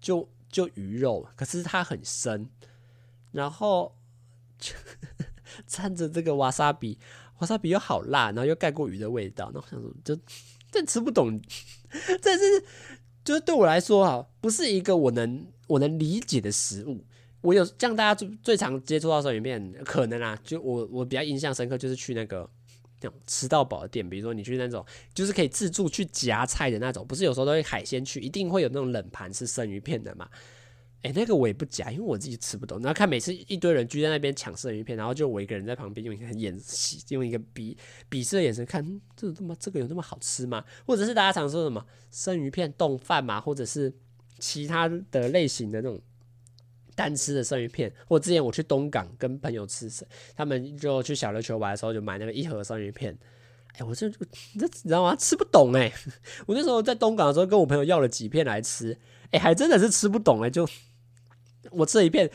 [0.00, 2.48] 就就鱼肉，可是它很深，
[3.32, 3.94] 然后
[4.58, 4.74] 就
[5.68, 6.98] 掺着这个瓦萨比，
[7.38, 10.18] 瓦萨比又好辣，然后又盖过鱼的味道，那我想说，就
[10.70, 11.38] 这吃不懂，
[12.22, 12.64] 这是
[13.22, 17.04] 就是对我来说啊，不是一个我能我能理解的食物。
[17.40, 22.48] 我有这样，大家最最常接触到生鱼片，可能啊，就我我比较印象深刻，就是去那个
[23.00, 30.28] 那种吃到饱的店，比如说你去那种就是可以自助去夹菜的那种，不是有时候都会海鲜去，一定会有那种冷盘是生鱼片的嘛？
[31.02, 32.76] 哎、那个我也不夹，因为我自己吃不懂。
[32.80, 36.60] 然后看每次一堆人聚在那边抢生鱼片，然后就我一个人在旁边用一个眼
[37.10, 37.76] 用一个鄙
[38.10, 40.64] 鄙视的眼神看，这这么这个有那么好吃吗？
[40.84, 43.94] 或者是大家常说什么生鱼片冻饭嘛，或者是
[44.40, 46.00] 其他的类型的那种。
[46.98, 49.88] 单吃的生鱼片，或之前我去东港跟朋友吃，
[50.34, 53.16] 他们就去小琉球玩的时候就买那个一盒生鱼片，
[53.76, 54.18] 哎、我这这
[54.58, 55.14] 你知道吗？
[55.14, 55.92] 吃不懂哎、
[56.46, 58.98] 我那时候在东港的时候跟我朋友要了几片来吃，
[59.30, 60.68] 哎、还真的是吃不懂哎、就
[61.70, 62.28] 我吃了一片，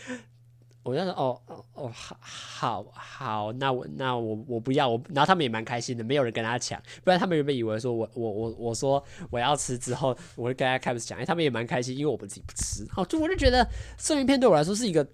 [0.83, 13.65] 我就说哦哦哦，好好好，那我那我我不要我，然后他们也蛮开心的，没有人跟他抢，不然他们原本以为说我我我我说我要吃之后，我会跟他开始讲，哎，他们也蛮开心，因为我们自己不吃，好，就我就觉得
[13.97, 15.07] 生鱼片对我来说是一个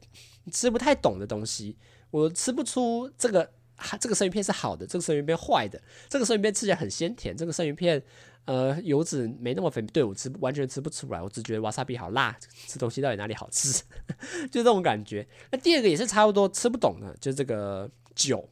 [0.52, 1.78] 吃不太懂的东西，
[2.10, 3.52] 我吃不出这个
[4.00, 5.80] 这个生鱼片是好的，这个生鱼片坏的，
[6.10, 8.02] 这个生鱼片吃起来很鲜甜，这个生鱼片。
[8.46, 12.36] 呃，油脂没那么肥，对我吃完全吃不出来，我只觉得瓦萨比好辣，
[12.68, 13.84] 吃东西到底哪里好吃，
[14.50, 15.28] 就这种感觉。
[15.52, 18.50] 那第二个也是差不多吃不懂的，就这个酒。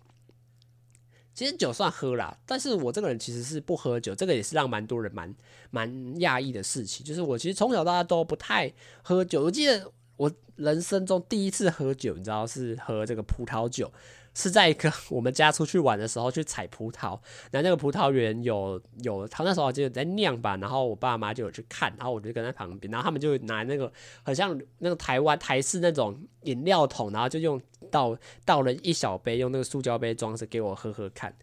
[1.34, 5.34] 其实酒算喝啦，但是我这个人其实是不喝酒，这个也是让蛮多人蛮
[5.70, 7.06] 蛮讶异的事情。
[7.06, 8.74] 就是我其实从小到大都不太
[9.04, 13.92] 喝酒，我记得我人生中第一次喝酒，你知道是喝这个葡萄酒。
[14.40, 17.20] 是在一个我们家出去玩的时候去采葡萄，
[17.50, 31.36] 然后那个葡萄园有有他那时候就在酿吧，然后我爸妈就有去看，然后我就跟在旁边，然后他们就拿那个很像那个台湾台式那种饮料桶，然后就用倒倒了一小杯，用那个塑胶杯装着给我喝喝看，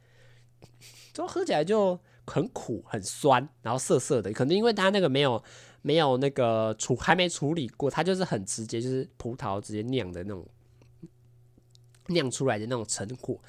[1.13, 5.43] 就喝起来就很苦很酸，然后涩涩的，可能因为它那个没有
[5.83, 10.47] 没有那个处还没处理过，它就是很直接，就是葡萄直接酿的那种。
[12.09, 13.41] 酿出来的那种成果，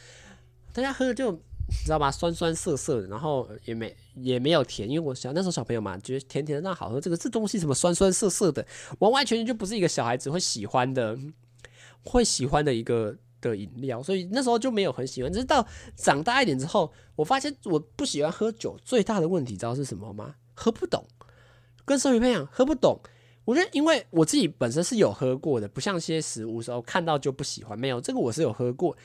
[0.74, 2.12] 大家喝就你知道吧？
[2.12, 7.02] 酸酸涩涩的，然后也没也没有甜，因为我小那时候小朋友嘛，觉得甜甜的那好喝。
[7.02, 8.66] 这个这东西什么酸酸涩涩的，
[9.00, 11.18] 完完全全就不是一个小孩子会喜欢的，
[12.04, 14.04] 会喜欢的一个的饮料。
[14.04, 15.34] 所以那时候就没有很喜欢。
[15.34, 20.36] 直到长大一点之后，我发现我不喜欢喝酒最大的问题，知道是什么吗？
[20.54, 21.06] 喝不懂，
[21.84, 23.02] 跟生鱼片一样，喝不懂。
[23.46, 27.78] 我觉得，因为我自己本身是有喝过的，不像些食物时候看到就不喜欢。
[27.78, 28.98] 没有这个，我是有喝过，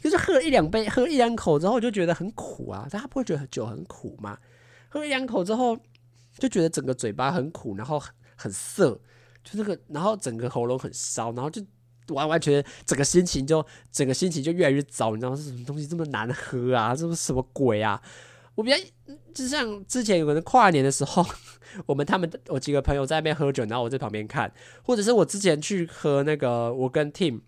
[0.00, 2.88] 就是喝了一两杯，喝一两口之后就觉得很苦啊。
[2.90, 4.38] 大家不会觉得酒很苦吗？
[4.88, 5.78] 喝一两口之后
[6.38, 8.02] 就觉得整个嘴巴很苦，然后
[8.34, 8.98] 很涩，
[9.44, 11.62] 就这个，然后整个喉咙很烧，然后就
[12.08, 15.14] 完完全全整个心情就整个心情就越来越糟。
[15.14, 16.96] 你知道是什么东西这么难喝啊？
[16.96, 18.02] 这是什么鬼啊？
[18.54, 18.76] 我比较
[19.32, 21.24] 就像之前有个人跨年的时候。
[21.86, 27.40] 我们他们我几个朋友在那边喝酒，然后我在旁边看，或者是我之前去喝那个，我跟 Tim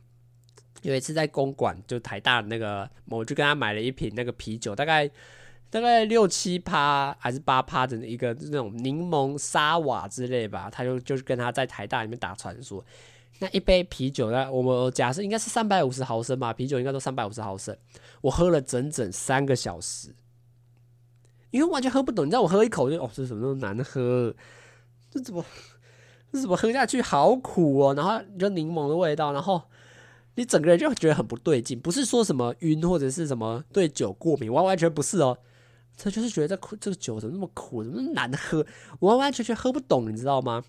[0.81, 5.11] 有一次在公馆，就台大的那个，我就跟他买了一瓶那个啤酒，大概
[5.69, 12.83] 大概六七趴还是八趴的一个那种柠檬沙瓦之类吧，他就就是跟他在台大里面打传说，
[13.41, 17.77] 那一杯啤酒呢，我们假设应该是三百五十毫升吧，啤酒应该都三百五十毫升，
[18.23, 20.15] 我喝了整整三个小时。
[21.55, 24.35] 因为完全喝不懂，你知道我喝一口就哦，这什么都难喝，
[25.09, 25.45] 这怎么
[26.33, 29.63] 这怎么喝下去好苦哦，然后就柠檬的味道，然后
[30.35, 35.39] 你整个人就觉得很不对劲，不是说什么晕或者是什么对酒过敏，完完全不是哦，
[35.97, 38.67] 这就是觉得这苦这个酒怎么那么苦，怎么那么难喝，
[38.99, 40.65] 完完全全喝不懂，你知道吗？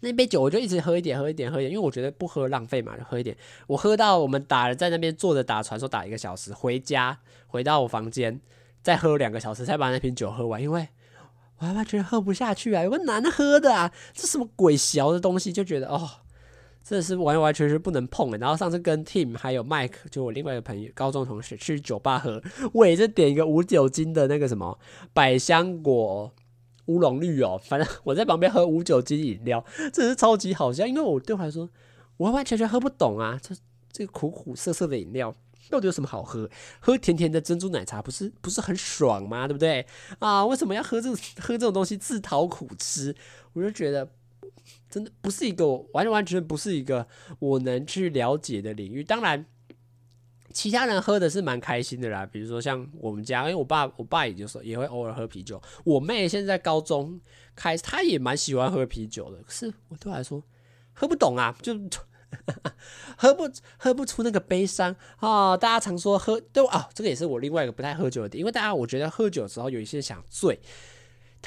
[0.00, 3.36] 那杯酒我就一直喝一点，喝一点，喝一点，因为我觉得不喝浪费嘛，就喝一点。
[3.68, 8.40] 我喝到我们打了在那边坐着打传说打一个小时，回家回到我房间。
[8.84, 10.88] 再喝两个小时才把那瓶酒喝完，因为
[11.58, 12.82] 我完全喝不下去啊！
[12.82, 16.06] 有个难喝的啊，这什么鬼小的东西，就觉得哦，
[16.82, 18.30] 真的是完完全全不能碰。
[18.38, 22.42] 然后上次跟 Tim 还有 Mike，就我另外一个朋友，高中同学去酒吧喝，
[22.74, 24.78] 我也是点一个无酒精的那个什么
[25.14, 26.30] 百香果
[26.86, 30.86] 乌龙绿哦，反正 我在旁边喝无酒精饮料，真是超级好笑。
[30.86, 31.70] 因为我对我来说，
[32.18, 33.54] 完完全全喝不懂啊，这
[33.90, 35.34] 这个苦苦涩涩的饮料。
[35.70, 36.48] 到底有什么好喝？
[36.78, 39.48] 喝甜甜的珍珠奶茶不是不是很爽吗？
[39.48, 39.84] 对不对
[40.18, 40.44] 啊？
[40.44, 43.14] 为什么要喝这喝这种东西自讨苦吃？
[43.54, 44.08] 我就觉得
[44.90, 47.06] 真的不是一个完完全不是一个
[47.38, 49.02] 我能去了解的领域。
[49.02, 49.44] 当然，
[50.52, 52.26] 其他人喝的是蛮开心的啦。
[52.26, 55.60] 比如说像我们家，因为我爸我爸也就是也会偶尔喝啤酒。
[55.84, 57.20] 我妹现在高中
[57.56, 59.42] 开，她也蛮喜欢喝啤酒的。
[59.42, 60.42] 可是我对我来说
[60.92, 61.72] 喝不懂啊，就。
[63.16, 64.94] 喝不喝不出那个悲伤。
[65.18, 70.60] 啊、大家常说喝都啊、这个也是我另外一个不太喝酒的点，因为大家我觉得喝酒的时候有一些想醉，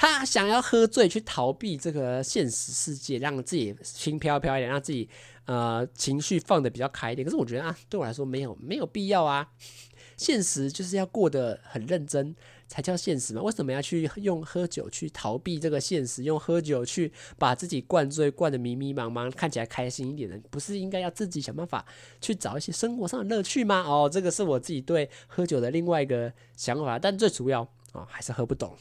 [0.00, 5.08] 他想要喝醉去逃避这个现实世界，让自己轻飘飘一点，让自己
[5.46, 7.24] 呃情绪放得比较开一点。
[7.24, 9.48] 可是我觉得啊，对我来说没有没有必要啊，
[10.16, 12.36] 现实就是要过得很认真。
[12.68, 13.40] 才叫现实嘛？
[13.40, 16.22] 为什么要去用喝酒去逃避这个现实？
[16.22, 21.82] 用喝酒去把自己灌醉，灌得迷迷茫茫，看起来开心一点的，不是应该要自己想办法
[22.20, 23.80] 去找一些生活上的乐趣吗？
[23.88, 27.62] 哦，这个是我自己对喝酒的另外一个想法，但最主要
[27.94, 28.76] 哦，还是喝不懂。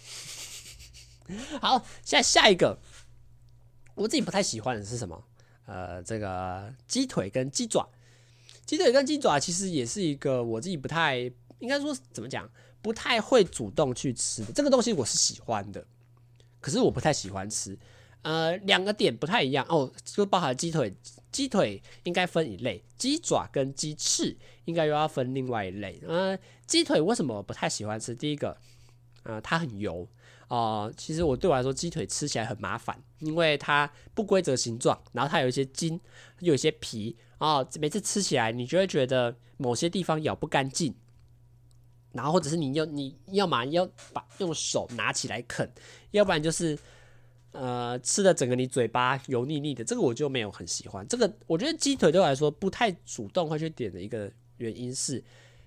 [1.61, 2.79] 好，现在下一个，
[3.95, 5.23] 我自己不太喜欢的是什么？
[5.65, 7.89] 呃，这个鸡腿跟鸡爪，
[8.65, 11.17] 鸡腿跟鸡爪其实也是一个我自己不太
[11.59, 12.49] 应该说怎么讲。
[12.79, 15.85] 不太会主动去吃的这个东西，我是喜欢的，
[16.61, 17.77] 可是我不太喜欢吃。
[18.21, 20.95] 呃，两个点不太一样哦，就包含鸡腿，
[21.29, 25.99] 鸡腿应该分一类，鸡爪跟鸡翅应该又要分另外一类。
[26.07, 28.15] 呃，鸡腿为什么不太喜欢吃？
[28.15, 28.55] 第一个，
[29.23, 30.07] 呃，它很油
[30.47, 35.99] 哦、其实我对我来说，鸡腿吃起来很麻烦，因为它不规则形状，然后它有一些筋，
[36.39, 40.95] 有一些皮啊、呃，每次吃起来你就会觉得某些地方咬不干净，
[42.13, 45.71] 然后或者是你要你要嘛要把用手拿起来啃，
[46.11, 46.77] 要不然就是。
[47.53, 51.07] 呃，吃的整个你嘴巴油腻腻的，这个我就没有很喜欢。
[51.07, 55.23] 这个我觉得鸡腿对我来说不太主动会去点的一个原因是，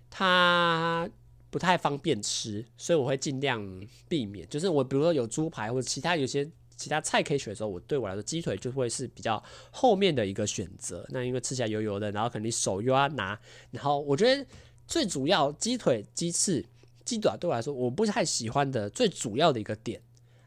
[0.08, 1.08] 它
[1.50, 3.60] 不太方便吃，所以我会尽量
[4.08, 4.48] 避免。
[4.48, 11.04] 就是我比如说有猪排或者其他有些其他菜可以选的时候，我对我来说鸡腿就会是比较后面的一个选择。
[11.10, 13.38] 那因为吃起来油油的，然后可能你手又要拿，
[13.70, 14.46] 然后我觉得
[14.86, 16.64] 最主要鸡腿、鸡翅、
[17.04, 20.00] 鸡爪对我来说我不太喜欢的最主要的一个点。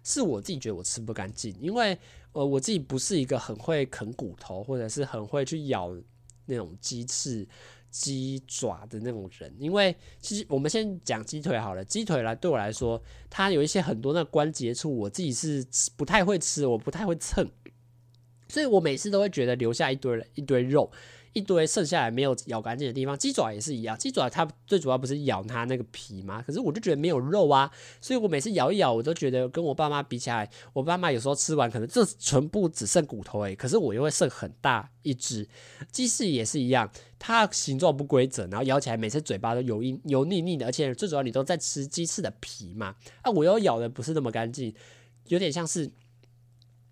[0.05, 1.97] 是我自己觉得我吃不干净，因为
[2.33, 5.95] 呃我自己不是一个很会啃骨头或者是很会去咬
[6.45, 7.47] 那种鸡翅、
[7.93, 9.55] 鸡爪的那种人。
[9.59, 15.63] 因为其实我们先讲鸡腿好了，鸡腿来对我来说，它有一些很多那关节处，我自己是
[15.95, 17.47] 不太会吃，我不太会蹭，
[18.49, 20.91] 所以我每次都会觉得留下一堆一堆肉。
[21.33, 23.97] 一堆剩下来没有咬干净的地方，鸡爪也是一样。
[23.97, 26.43] 鸡爪它最主要不是咬它那个皮吗？
[26.45, 35.47] 可是我就觉得没有肉啊，所以我每次咬一咬，我都觉得跟我爸妈比起来，我爸妈有时候吃完可能这全部只剩骨头诶，可是我又会剩很大一只。
[35.91, 44.73] 鸡翅也是一样，它形状不规则，然后咬起来每次嘴巴都油腻油腻腻的，而且最主要你都在吃鸡翅的皮嘛，啊，我又咬的不是那么干净，
[45.29, 45.91] 有点像是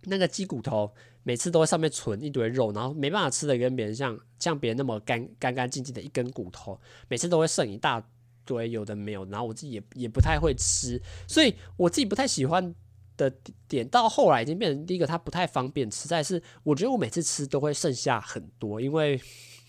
[0.06, 0.92] 那个鸡骨头。
[1.24, 8.04] 每次都会上面存一堆肉，然后没办法吃的跟别人像像别人那么干干干净净的一根骨头，每次都会剩一大
[8.46, 12.74] 堆有的没有，然后我自己也也不太会吃，所以我自己不太喜欢
[13.18, 13.32] 的
[13.68, 19.20] 点到后来已经变成第一个，它不太方便吃，再是我觉得我每次吃都会剩下很多，因为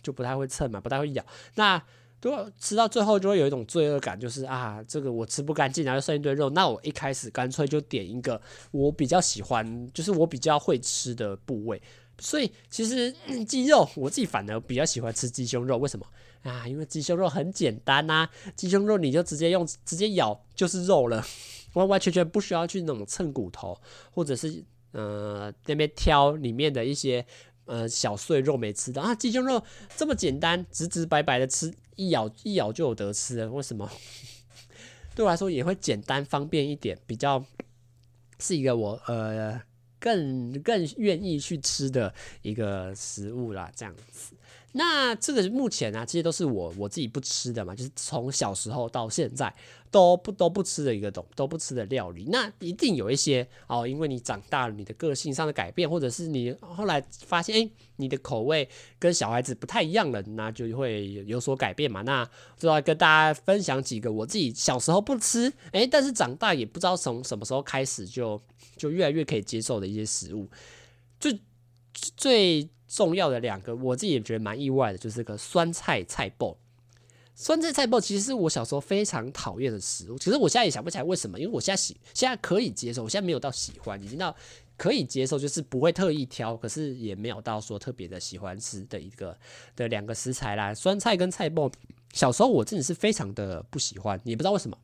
[0.02, 1.82] 就不太会蹭嘛，不太会咬那。
[2.22, 6.48] 就吃到最后就会有一种罪恶感，就是啊，这个我吃不干净，然后剩一堆肉。
[6.50, 11.82] 那我一开始干脆就点一个我比较喜欢，就是我比较会吃的部位。
[12.20, 13.12] 所以其实
[13.44, 15.76] 鸡肉我自己反而比较喜欢吃鸡胸肉。
[15.78, 16.06] 为什么
[16.44, 16.68] 啊？
[16.68, 21.24] 因为鸡胸肉很简单呐，鸡胸肉你就直接用直接咬就是肉了，
[21.72, 23.76] 完完全全不需要去那种蹭骨头，
[24.12, 27.26] 或者是呃那边挑里面的一些。
[27.64, 29.62] 呃，小碎肉没吃到啊，鸡胸肉
[29.96, 33.50] 这么简单，直直白白的吃，一咬一咬就有得吃了。
[33.50, 33.90] 为什么？
[35.14, 37.44] 对我来说也会简单方便一点，比较
[38.38, 39.60] 是一个我呃
[39.98, 44.34] 更更愿意去吃的一个食物啦，这样子。
[44.72, 49.54] 那这个目前、啊，其实都是我我自己不吃的嘛，就是从小时候到现在
[49.92, 52.24] 都不都不吃的一个东都不吃的料理。
[52.30, 62.02] 那一定有一些哦，因为你长大了，你的个性上的改变，或者是你后来发现，哎，你的口味跟小孩子不太一样了，那就会有所改变嘛。
[62.02, 68.40] 那就要跟大家分享几个我自己小时候不吃，哎，但是长大也不知道从什么时候开始就
[68.76, 70.48] 就越来越可以接受的一些食物，
[71.20, 71.38] 最
[72.16, 72.68] 最。
[72.94, 76.54] 重要的两个，我自己也觉得蛮意外的，就是个酸菜菜包。
[77.34, 84.34] 酸菜菜包其实是我小时候非常讨厌的食物，其实我现在也想不起来为什么，因为我现在喜，现在可以接受，我现在没有到喜欢，已经到
[84.76, 89.36] 可以接受，就是不会特意挑，可是也没有到说特别的喜欢吃的一个
[89.74, 90.74] 的两个食材啦。
[90.74, 91.70] 酸菜跟菜包，
[92.12, 94.76] 小时候我真的是非常的不喜欢，也不知道为什么。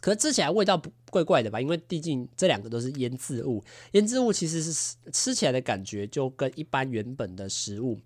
[0.00, 1.60] 可是吃起来味道不怪怪的吧？
[1.60, 8.00] 因为毕竟这两个都是腌制物，腌制物其实是吃起来的感觉就跟一般原本的食物，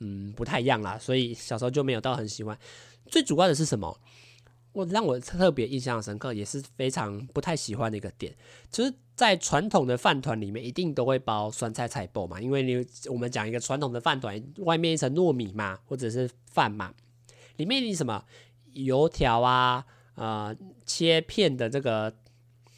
[0.00, 0.98] 嗯，不太一样啦。
[0.98, 2.58] 所以小时候就没有到很喜欢。
[3.06, 3.98] 最主要的是什么？
[4.72, 8.34] 我让我特别印象深刻，也是非常不太喜欢的一个点，
[8.70, 16.94] 就是在传统的饭团里面一定都会包酸菜菜包嘛，因为你我们讲一个传统的饭团，外面一层糯米嘛，或者是饭嘛，
[17.56, 18.24] 里面你什么
[18.72, 19.86] 油条啊。
[20.16, 22.14] 呃，切片的这个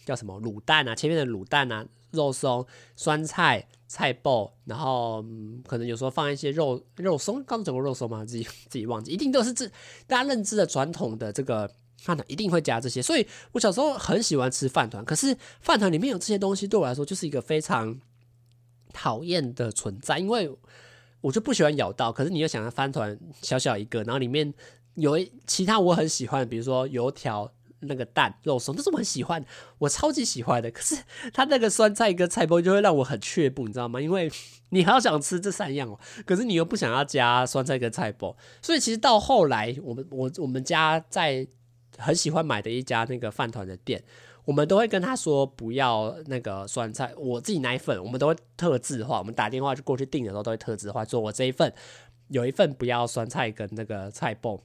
[0.04, 0.94] 叫什么卤蛋啊？
[0.94, 8.24] 切片的卤蛋啊，肉松、酸菜、菜脯，然后、嗯、可能有时候放一些肉肉松，刚讲过肉松吗？
[8.24, 9.68] 自己自己忘记，一定都是这
[10.06, 13.02] 大家认知的传统的这个饭团，一定会加这些。
[13.02, 18.00] 所以我小时候很喜欢吃饭团，可是饭团里面有这些东西，对我来说就是一个非常
[18.94, 20.50] 讨厌的存在，因为
[21.20, 22.10] 我就不喜欢咬到。
[22.10, 24.54] 可是你又想要饭团小小一个，然后里面。
[24.96, 27.50] 有其他我很喜欢，比如说油条、
[27.82, 29.44] 那个蛋、肉松，都是我很喜欢，
[29.78, 30.70] 我超级喜欢的。
[30.70, 30.96] 可是
[31.32, 34.00] 它那个酸菜跟菜包就会让我很却步，你知道吗？
[34.00, 34.30] 因为
[34.70, 41.46] 你好想吃这三样哦，可是你又不想要加酸菜跟菜包，所以其实到后来，我们我我们家在
[41.98, 44.02] 很喜欢买的一家那个饭团的店，
[44.44, 47.12] 我们都会跟他说不要那个酸菜。
[47.16, 49.18] 我自己那一份，我们都会特制化。
[49.18, 51.72] 我们打电话就过去订的时候，都会特制化，说我这一份
[52.28, 54.58] 有一份不要酸菜跟那个菜包，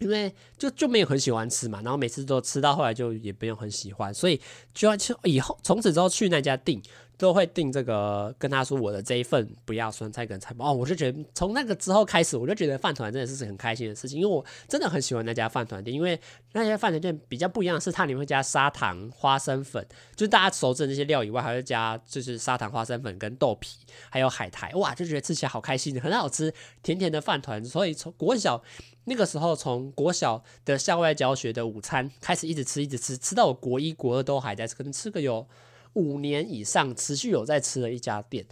[0.00, 1.80] 因为就就没有很喜欢吃嘛。
[1.82, 4.40] 然后每次都吃到后来就也没有很喜欢，所以
[4.74, 6.82] 就要去以后从此之后去那家订。
[7.20, 16.18] 都会订这个，跟他说我的这一份不要酸菜跟菜包哦，我就觉得从那个之后开始，我就觉得饭团真的是很开心的事情，因为我真的很喜欢那家饭团店，因为
[16.52, 23.76] 那家饭团店比较不一样是，它里面加砂糖、花生粉，就是大家熟知的那些料以外，还会加就是砂糖、花生粉跟豆皮，
[24.08, 26.50] 还有海苔，哇，就觉得吃起来好开心，很好吃，
[26.82, 27.62] 甜甜的饭团。
[27.62, 28.62] 所以从国小
[29.04, 35.46] 那个时候，从国小的校外教学的午餐开始，一直吃，一直吃，吃到我国一、国二都还在吃，可能吃个有。
[35.94, 38.46] 五年以上持续有在吃的一家店，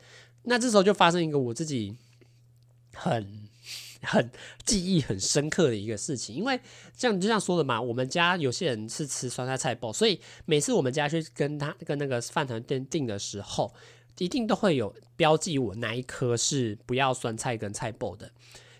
[0.45, 1.97] 那这时候就发生一个我自己
[2.95, 3.49] 很
[4.03, 4.31] 很
[4.65, 6.59] 记忆很深刻的一个事情，因为
[6.97, 13.73] 像就像说的嘛，我们家有些人是吃酸菜菜包，所以每次我们家去跟他跟那个饭团店订的时候，
[14.19, 18.31] 一定都会有标记我哪一颗是不要酸菜跟菜包的。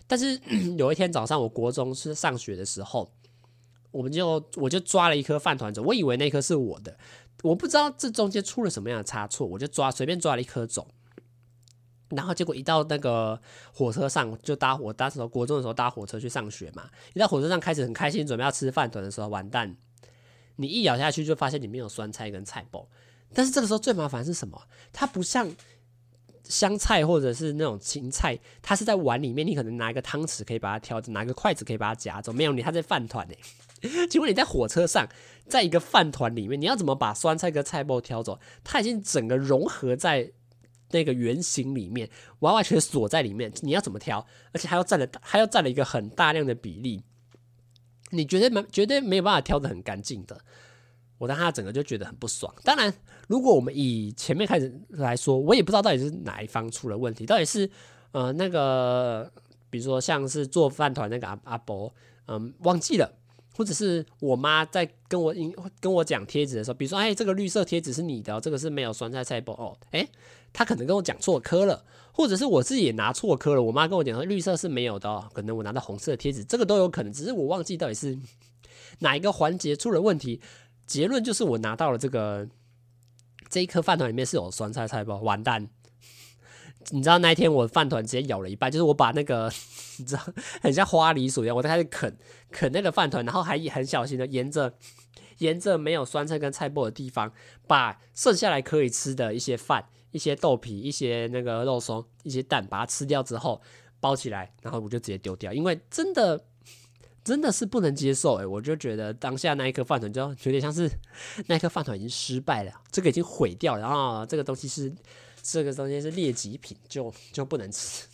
[0.07, 0.39] 但是
[0.77, 3.11] 有一天早上，我国中是上学的时候，
[3.91, 6.97] 我们就我就抓了一颗饭团走，我以为那颗是我的。
[7.43, 10.87] 我不知道这中间出了什么样的差错，我就抓随便抓了一颗走，
[12.09, 13.41] 然后结果一到那个
[13.73, 19.77] 火车上就搭火，搭时候国中的时候搭火车去上学嘛，一到火车上开始很开心，准备要吃饭团的时候，完蛋，
[20.57, 22.87] 你一咬下去就发现里面有酸菜跟菜包，
[23.33, 24.61] 但是这个时候最麻烦是什么？
[24.91, 25.49] 它不像
[26.43, 33.35] 香菜或者是那种芹菜，它是在碗里面，你可能拿一个汤匙可以把它挑着，拿一个筷子可以把它夹走，没有你，它在饭团呢。
[34.09, 35.07] 请问你在火车上，
[35.47, 38.39] 在一个饭团里面，你要怎么把酸菜跟菜包挑走？
[38.63, 40.31] 它已经整个融合在
[40.91, 42.09] 那个圆形里面，
[42.39, 43.51] 完完全锁在里面。
[43.61, 44.25] 你要怎么挑？
[44.53, 47.03] 而且还要占了， 还要占了一个很大量的比例，
[48.11, 50.39] 你绝对没绝对没有办法挑得很干净的。
[51.19, 52.53] 我当他整个就觉得很不爽。
[52.63, 52.93] 当然，
[53.27, 57.69] 如果我们以前面开始来说，我也不知道到底是哪一方出了问题，到底是
[58.13, 59.29] 呃那个，
[59.69, 61.93] 比如说像是做饭团那个阿阿伯，
[62.27, 63.18] 嗯，忘记了。
[63.59, 65.35] 或者是我妈在跟我
[65.81, 70.07] 跟我讲贴纸的时候，比如说，哎，这个绿色贴纸是你的，这个是没有酸菜菜包哦，哎，
[70.53, 71.83] 她可能跟我讲错科了，
[72.13, 73.61] 或者是我自己也拿错科了。
[73.61, 78.17] 我妈跟我讲说绿色是没有的，可能我拿到红色贴纸，这个都有可能，只是我忘记到底是
[78.99, 80.39] 哪一个环节出了问题。
[80.87, 82.47] 结论就是我拿到了这个
[83.49, 85.67] 这一颗饭团里面是有酸菜菜包，完蛋。
[86.91, 89.51] 你知道那一天我饭团直接咬了一半，就是我把那个
[89.99, 90.25] 你知道
[90.63, 92.17] 很像花梨薯一样，我在开始啃
[92.49, 94.73] 啃那个饭团，然后还很小心的沿着
[95.39, 97.31] 沿着没有酸菜跟菜脯的地方，
[97.67, 103.61] 把剩下来可以吃的一些饭、一些豆皮、一些那个肉松、一些蛋，把它吃掉之后
[103.99, 106.45] 包起来，然后我就直接丢掉，因为真的
[107.23, 110.89] 真的是不能接受诶、我就觉得当下那一颗饭团就有点像是
[111.47, 114.93] 那一颗饭团已经失败了，这个已经毁掉，然后这个东西是。
[115.41, 118.05] 这个东西是劣级品，就就不能吃，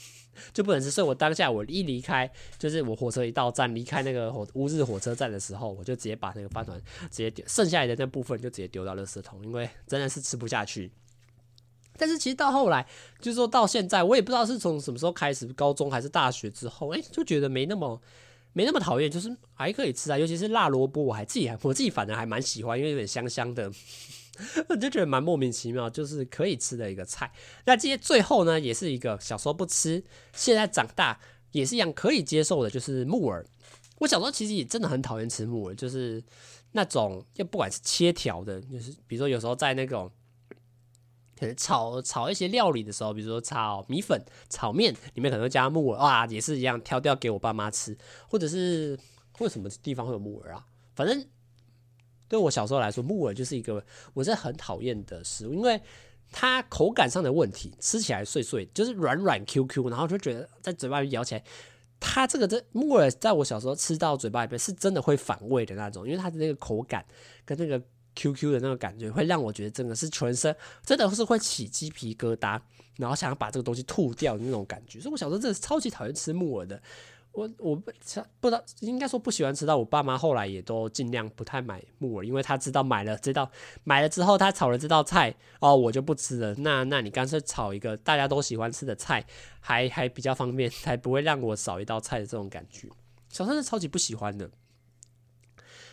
[0.53, 0.91] 就不能吃。
[0.91, 6.79] 所以我当下我一离开，就是我火车一到站，离开那个火乌日火车站的时候，我就直接把那个饭团
[7.09, 10.91] 直接丢，剩下来的那部分就直接丢到垃圾桶，因为真的是吃不下去。
[11.97, 12.85] 但是其实到后来，
[13.19, 18.01] 就是说到现在，我也不知道是从什么时候开始，高中还是大学之后，哎，就觉得没那么
[18.53, 20.17] 没那么讨厌，就是还可以吃啊。
[20.17, 23.71] 尤其是辣萝卜，我还自己还我自己反正还蛮喜欢，因为有点香香的。
[24.69, 27.31] 我就觉得蛮莫名其妙，就是可以吃的一个菜。
[27.65, 31.19] 那这些最后呢，也是一个小时候不吃，现在长大
[31.51, 33.45] 也是一样可以接受的，就是木耳。
[33.99, 36.23] 我小时候其实也真的很讨厌吃木耳，就是
[36.73, 40.11] 那种就不管是切条的，就是比如说有时候在那种
[41.39, 48.99] 可能炒炒一些料理的时候，比如说炒米粉、炒面里面可能加木耳，哇，也是一样挑掉给我爸妈吃，或者是
[49.39, 50.65] 为什么地方会有木耳啊？
[50.93, 51.25] 反正。
[52.27, 55.79] 对我小时候来说，木耳就是一个我是很讨厌的食物，因为
[56.31, 61.43] 它口感上的问题，吃起来碎碎，就是软软 Q Q，然后就觉得在嘴巴里咬起来，
[61.99, 67.05] 它这个这木耳在我小时候吃到嘴巴里边是真的会反胃的那种，因为它的那个口感
[67.45, 67.81] 跟那个
[68.15, 72.59] Q Q 的那个感觉，会让我觉得真的是全身真的是会起鸡皮疙瘩，
[72.97, 76.81] 然后想要把这个东西吐掉的那种感觉，所以我小时候真的超级讨厌吃木耳的。
[77.35, 77.91] 我我不
[78.39, 79.75] 不知道，应该说不喜欢吃到。
[79.75, 83.51] 我爸妈后来也都尽量不太买木耳，因为他知道买了这道
[83.83, 86.55] 买了之后，他炒了这道菜哦，我就不吃了。
[86.59, 89.25] 那那你干脆炒一个大家都喜欢吃的菜，
[89.59, 92.87] 还还比较方便， 才不会让我少一道菜的这种感觉。
[93.27, 94.49] 小时候是超级不喜欢的，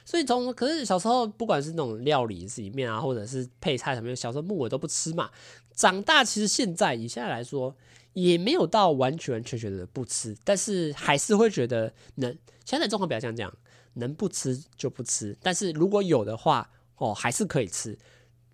[0.05, 5.29] 所以从可是小时候不管是那种料理里面啊，或者是配菜什么，小时候木耳都不吃嘛。
[5.75, 7.75] 长大其实现在以现在来说。
[8.13, 12.37] 也没有到完全全全的不吃，但是还是会觉得能。
[12.65, 13.53] 现在状况比较像这样，
[13.95, 15.37] 能不吃就不吃。
[15.43, 17.99] 但是如果有的话，哦，还是可以吃。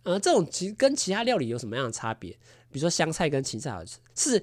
[0.04, 2.30] 呃，这种其实跟其他料理有什么样的差别？
[2.70, 4.42] 比如说香菜跟芹菜好吃，是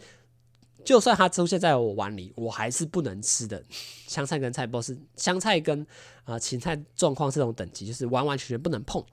[0.83, 3.63] 就算它出现在我碗里，我还是不能吃的。
[4.07, 5.85] 香菜跟菜包是香菜跟
[6.25, 9.03] 啊、芹菜状况这种等级，就是完完全全不能碰。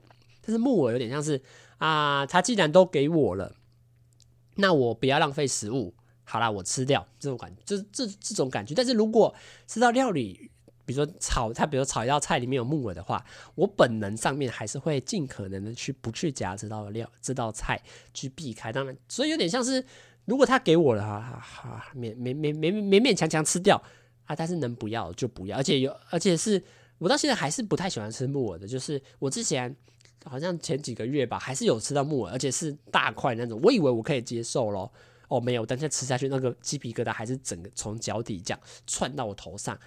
[0.41, 1.41] 但是木耳有点像是
[1.79, 3.55] 啊，它既然都给我了，
[4.55, 5.93] 那我不要浪费食物。
[6.25, 8.73] 好啦，我吃掉这种感觉，就是这这种感觉。
[8.73, 9.35] 但是如果
[9.67, 10.49] 吃到料理，
[10.85, 13.23] 比如说炒，他比如说炒一道菜里面有木耳的话，
[13.55, 17.81] 我本能上面还是会尽可能的去不去夹这道料这道菜，
[18.13, 18.71] 去避开。
[18.71, 19.83] 当然，所以有点像是，
[20.23, 23.81] 如果他给我了，哈哈，勉勉勉勉勉勉强强吃掉
[24.23, 25.57] 啊，但是能不要就不要。
[25.57, 26.63] 而且有，而且是
[26.99, 29.75] 我到现在还是不太喜欢吃木耳的，就是我之前
[30.25, 34.91] 好像前几个月吧，还是有吃到木耳，而且是大块那种，我以为我可以接受咯。
[35.29, 39.79] 哦，没有，但是吃下去那个鸡皮疙瘩还是整个从脚底这样窜到我头上，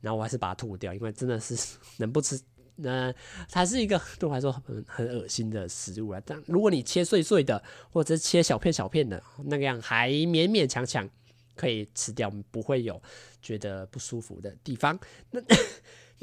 [0.00, 1.56] 然后我还是把它吐掉，因为真的是
[1.98, 2.40] 能不吃，
[2.76, 3.14] 那
[3.50, 6.20] 它是一个对我来说很很恶心的食物啊。
[6.26, 7.62] 但如果你切碎碎的，
[7.92, 11.08] 或者切小片小片的，那个样还勉勉强强
[11.54, 13.00] 可以吃掉，不会有
[13.40, 14.98] 觉得不舒服的地方。
[15.30, 15.40] 那。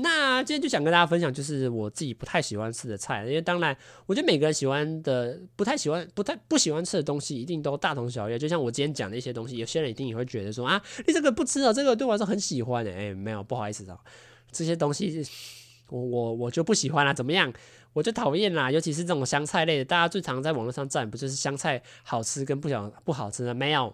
[0.01, 3.75] 那今天就想跟大家分享，就是我自己不太喜欢吃的菜，因为当然，
[4.05, 8.37] 我觉得每个人喜欢的、不太喜欢、不太不喜欢吃的东西，一定都大同小异。
[8.37, 12.91] 就像我今天讲的一些东西，有些人一定也会觉得说啊，你这个不吃哦，这个对我来说很喜欢的。
[12.91, 13.99] 哎，没有，不好意思哦，
[14.51, 15.25] 这些东西
[15.89, 17.13] 我我我就不喜欢啦。
[17.13, 17.53] 怎么样？
[17.93, 23.53] 我就讨厌啦，尤其是这种香菜类的，大家最常在网络上赞，不就是香菜好吃跟不想不好吃的？
[23.53, 23.93] 没有。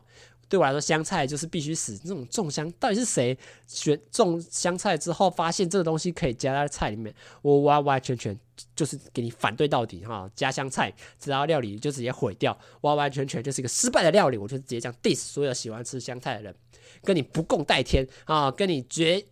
[0.49, 1.99] 对我来说，香菜就是必须死。
[2.03, 3.37] 那种种香，到底是谁
[3.67, 7.13] 选种香菜之后发现这个东西可以加在菜里面？
[7.41, 8.37] 我完完全全
[8.75, 10.29] 就是给你反对到底哈！
[10.35, 14.37] 加香菜，这道料理就直接毁掉，完完全全就是一个失败的料理。
[14.37, 16.55] 我就直接这样 diss 所有喜欢吃香菜的人，
[17.03, 18.49] 跟你不共戴天啊！
[18.49, 19.23] 跟你决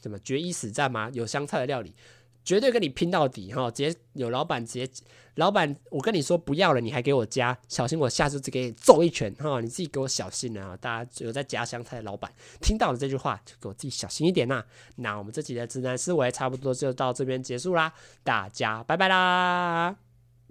[0.00, 1.10] 怎么决一死战吗？
[1.12, 1.92] 有香菜的料理。
[2.48, 3.70] 绝对跟你拼到底哈！
[3.70, 4.90] 直接有老板直接，
[5.34, 9.60] 老板，我跟你说不要了，你还给我加，小心我下次只给你揍一拳哈！
[9.60, 10.74] 你自己给我小心啊！
[10.80, 12.32] 大家有在加香菜的老板
[12.62, 14.64] 听到了这句话，就给我自己小心一点呐！
[14.96, 17.92] 那我们这集的直男思维差不多就到这边结束啦，
[18.24, 20.07] 大家拜拜啦！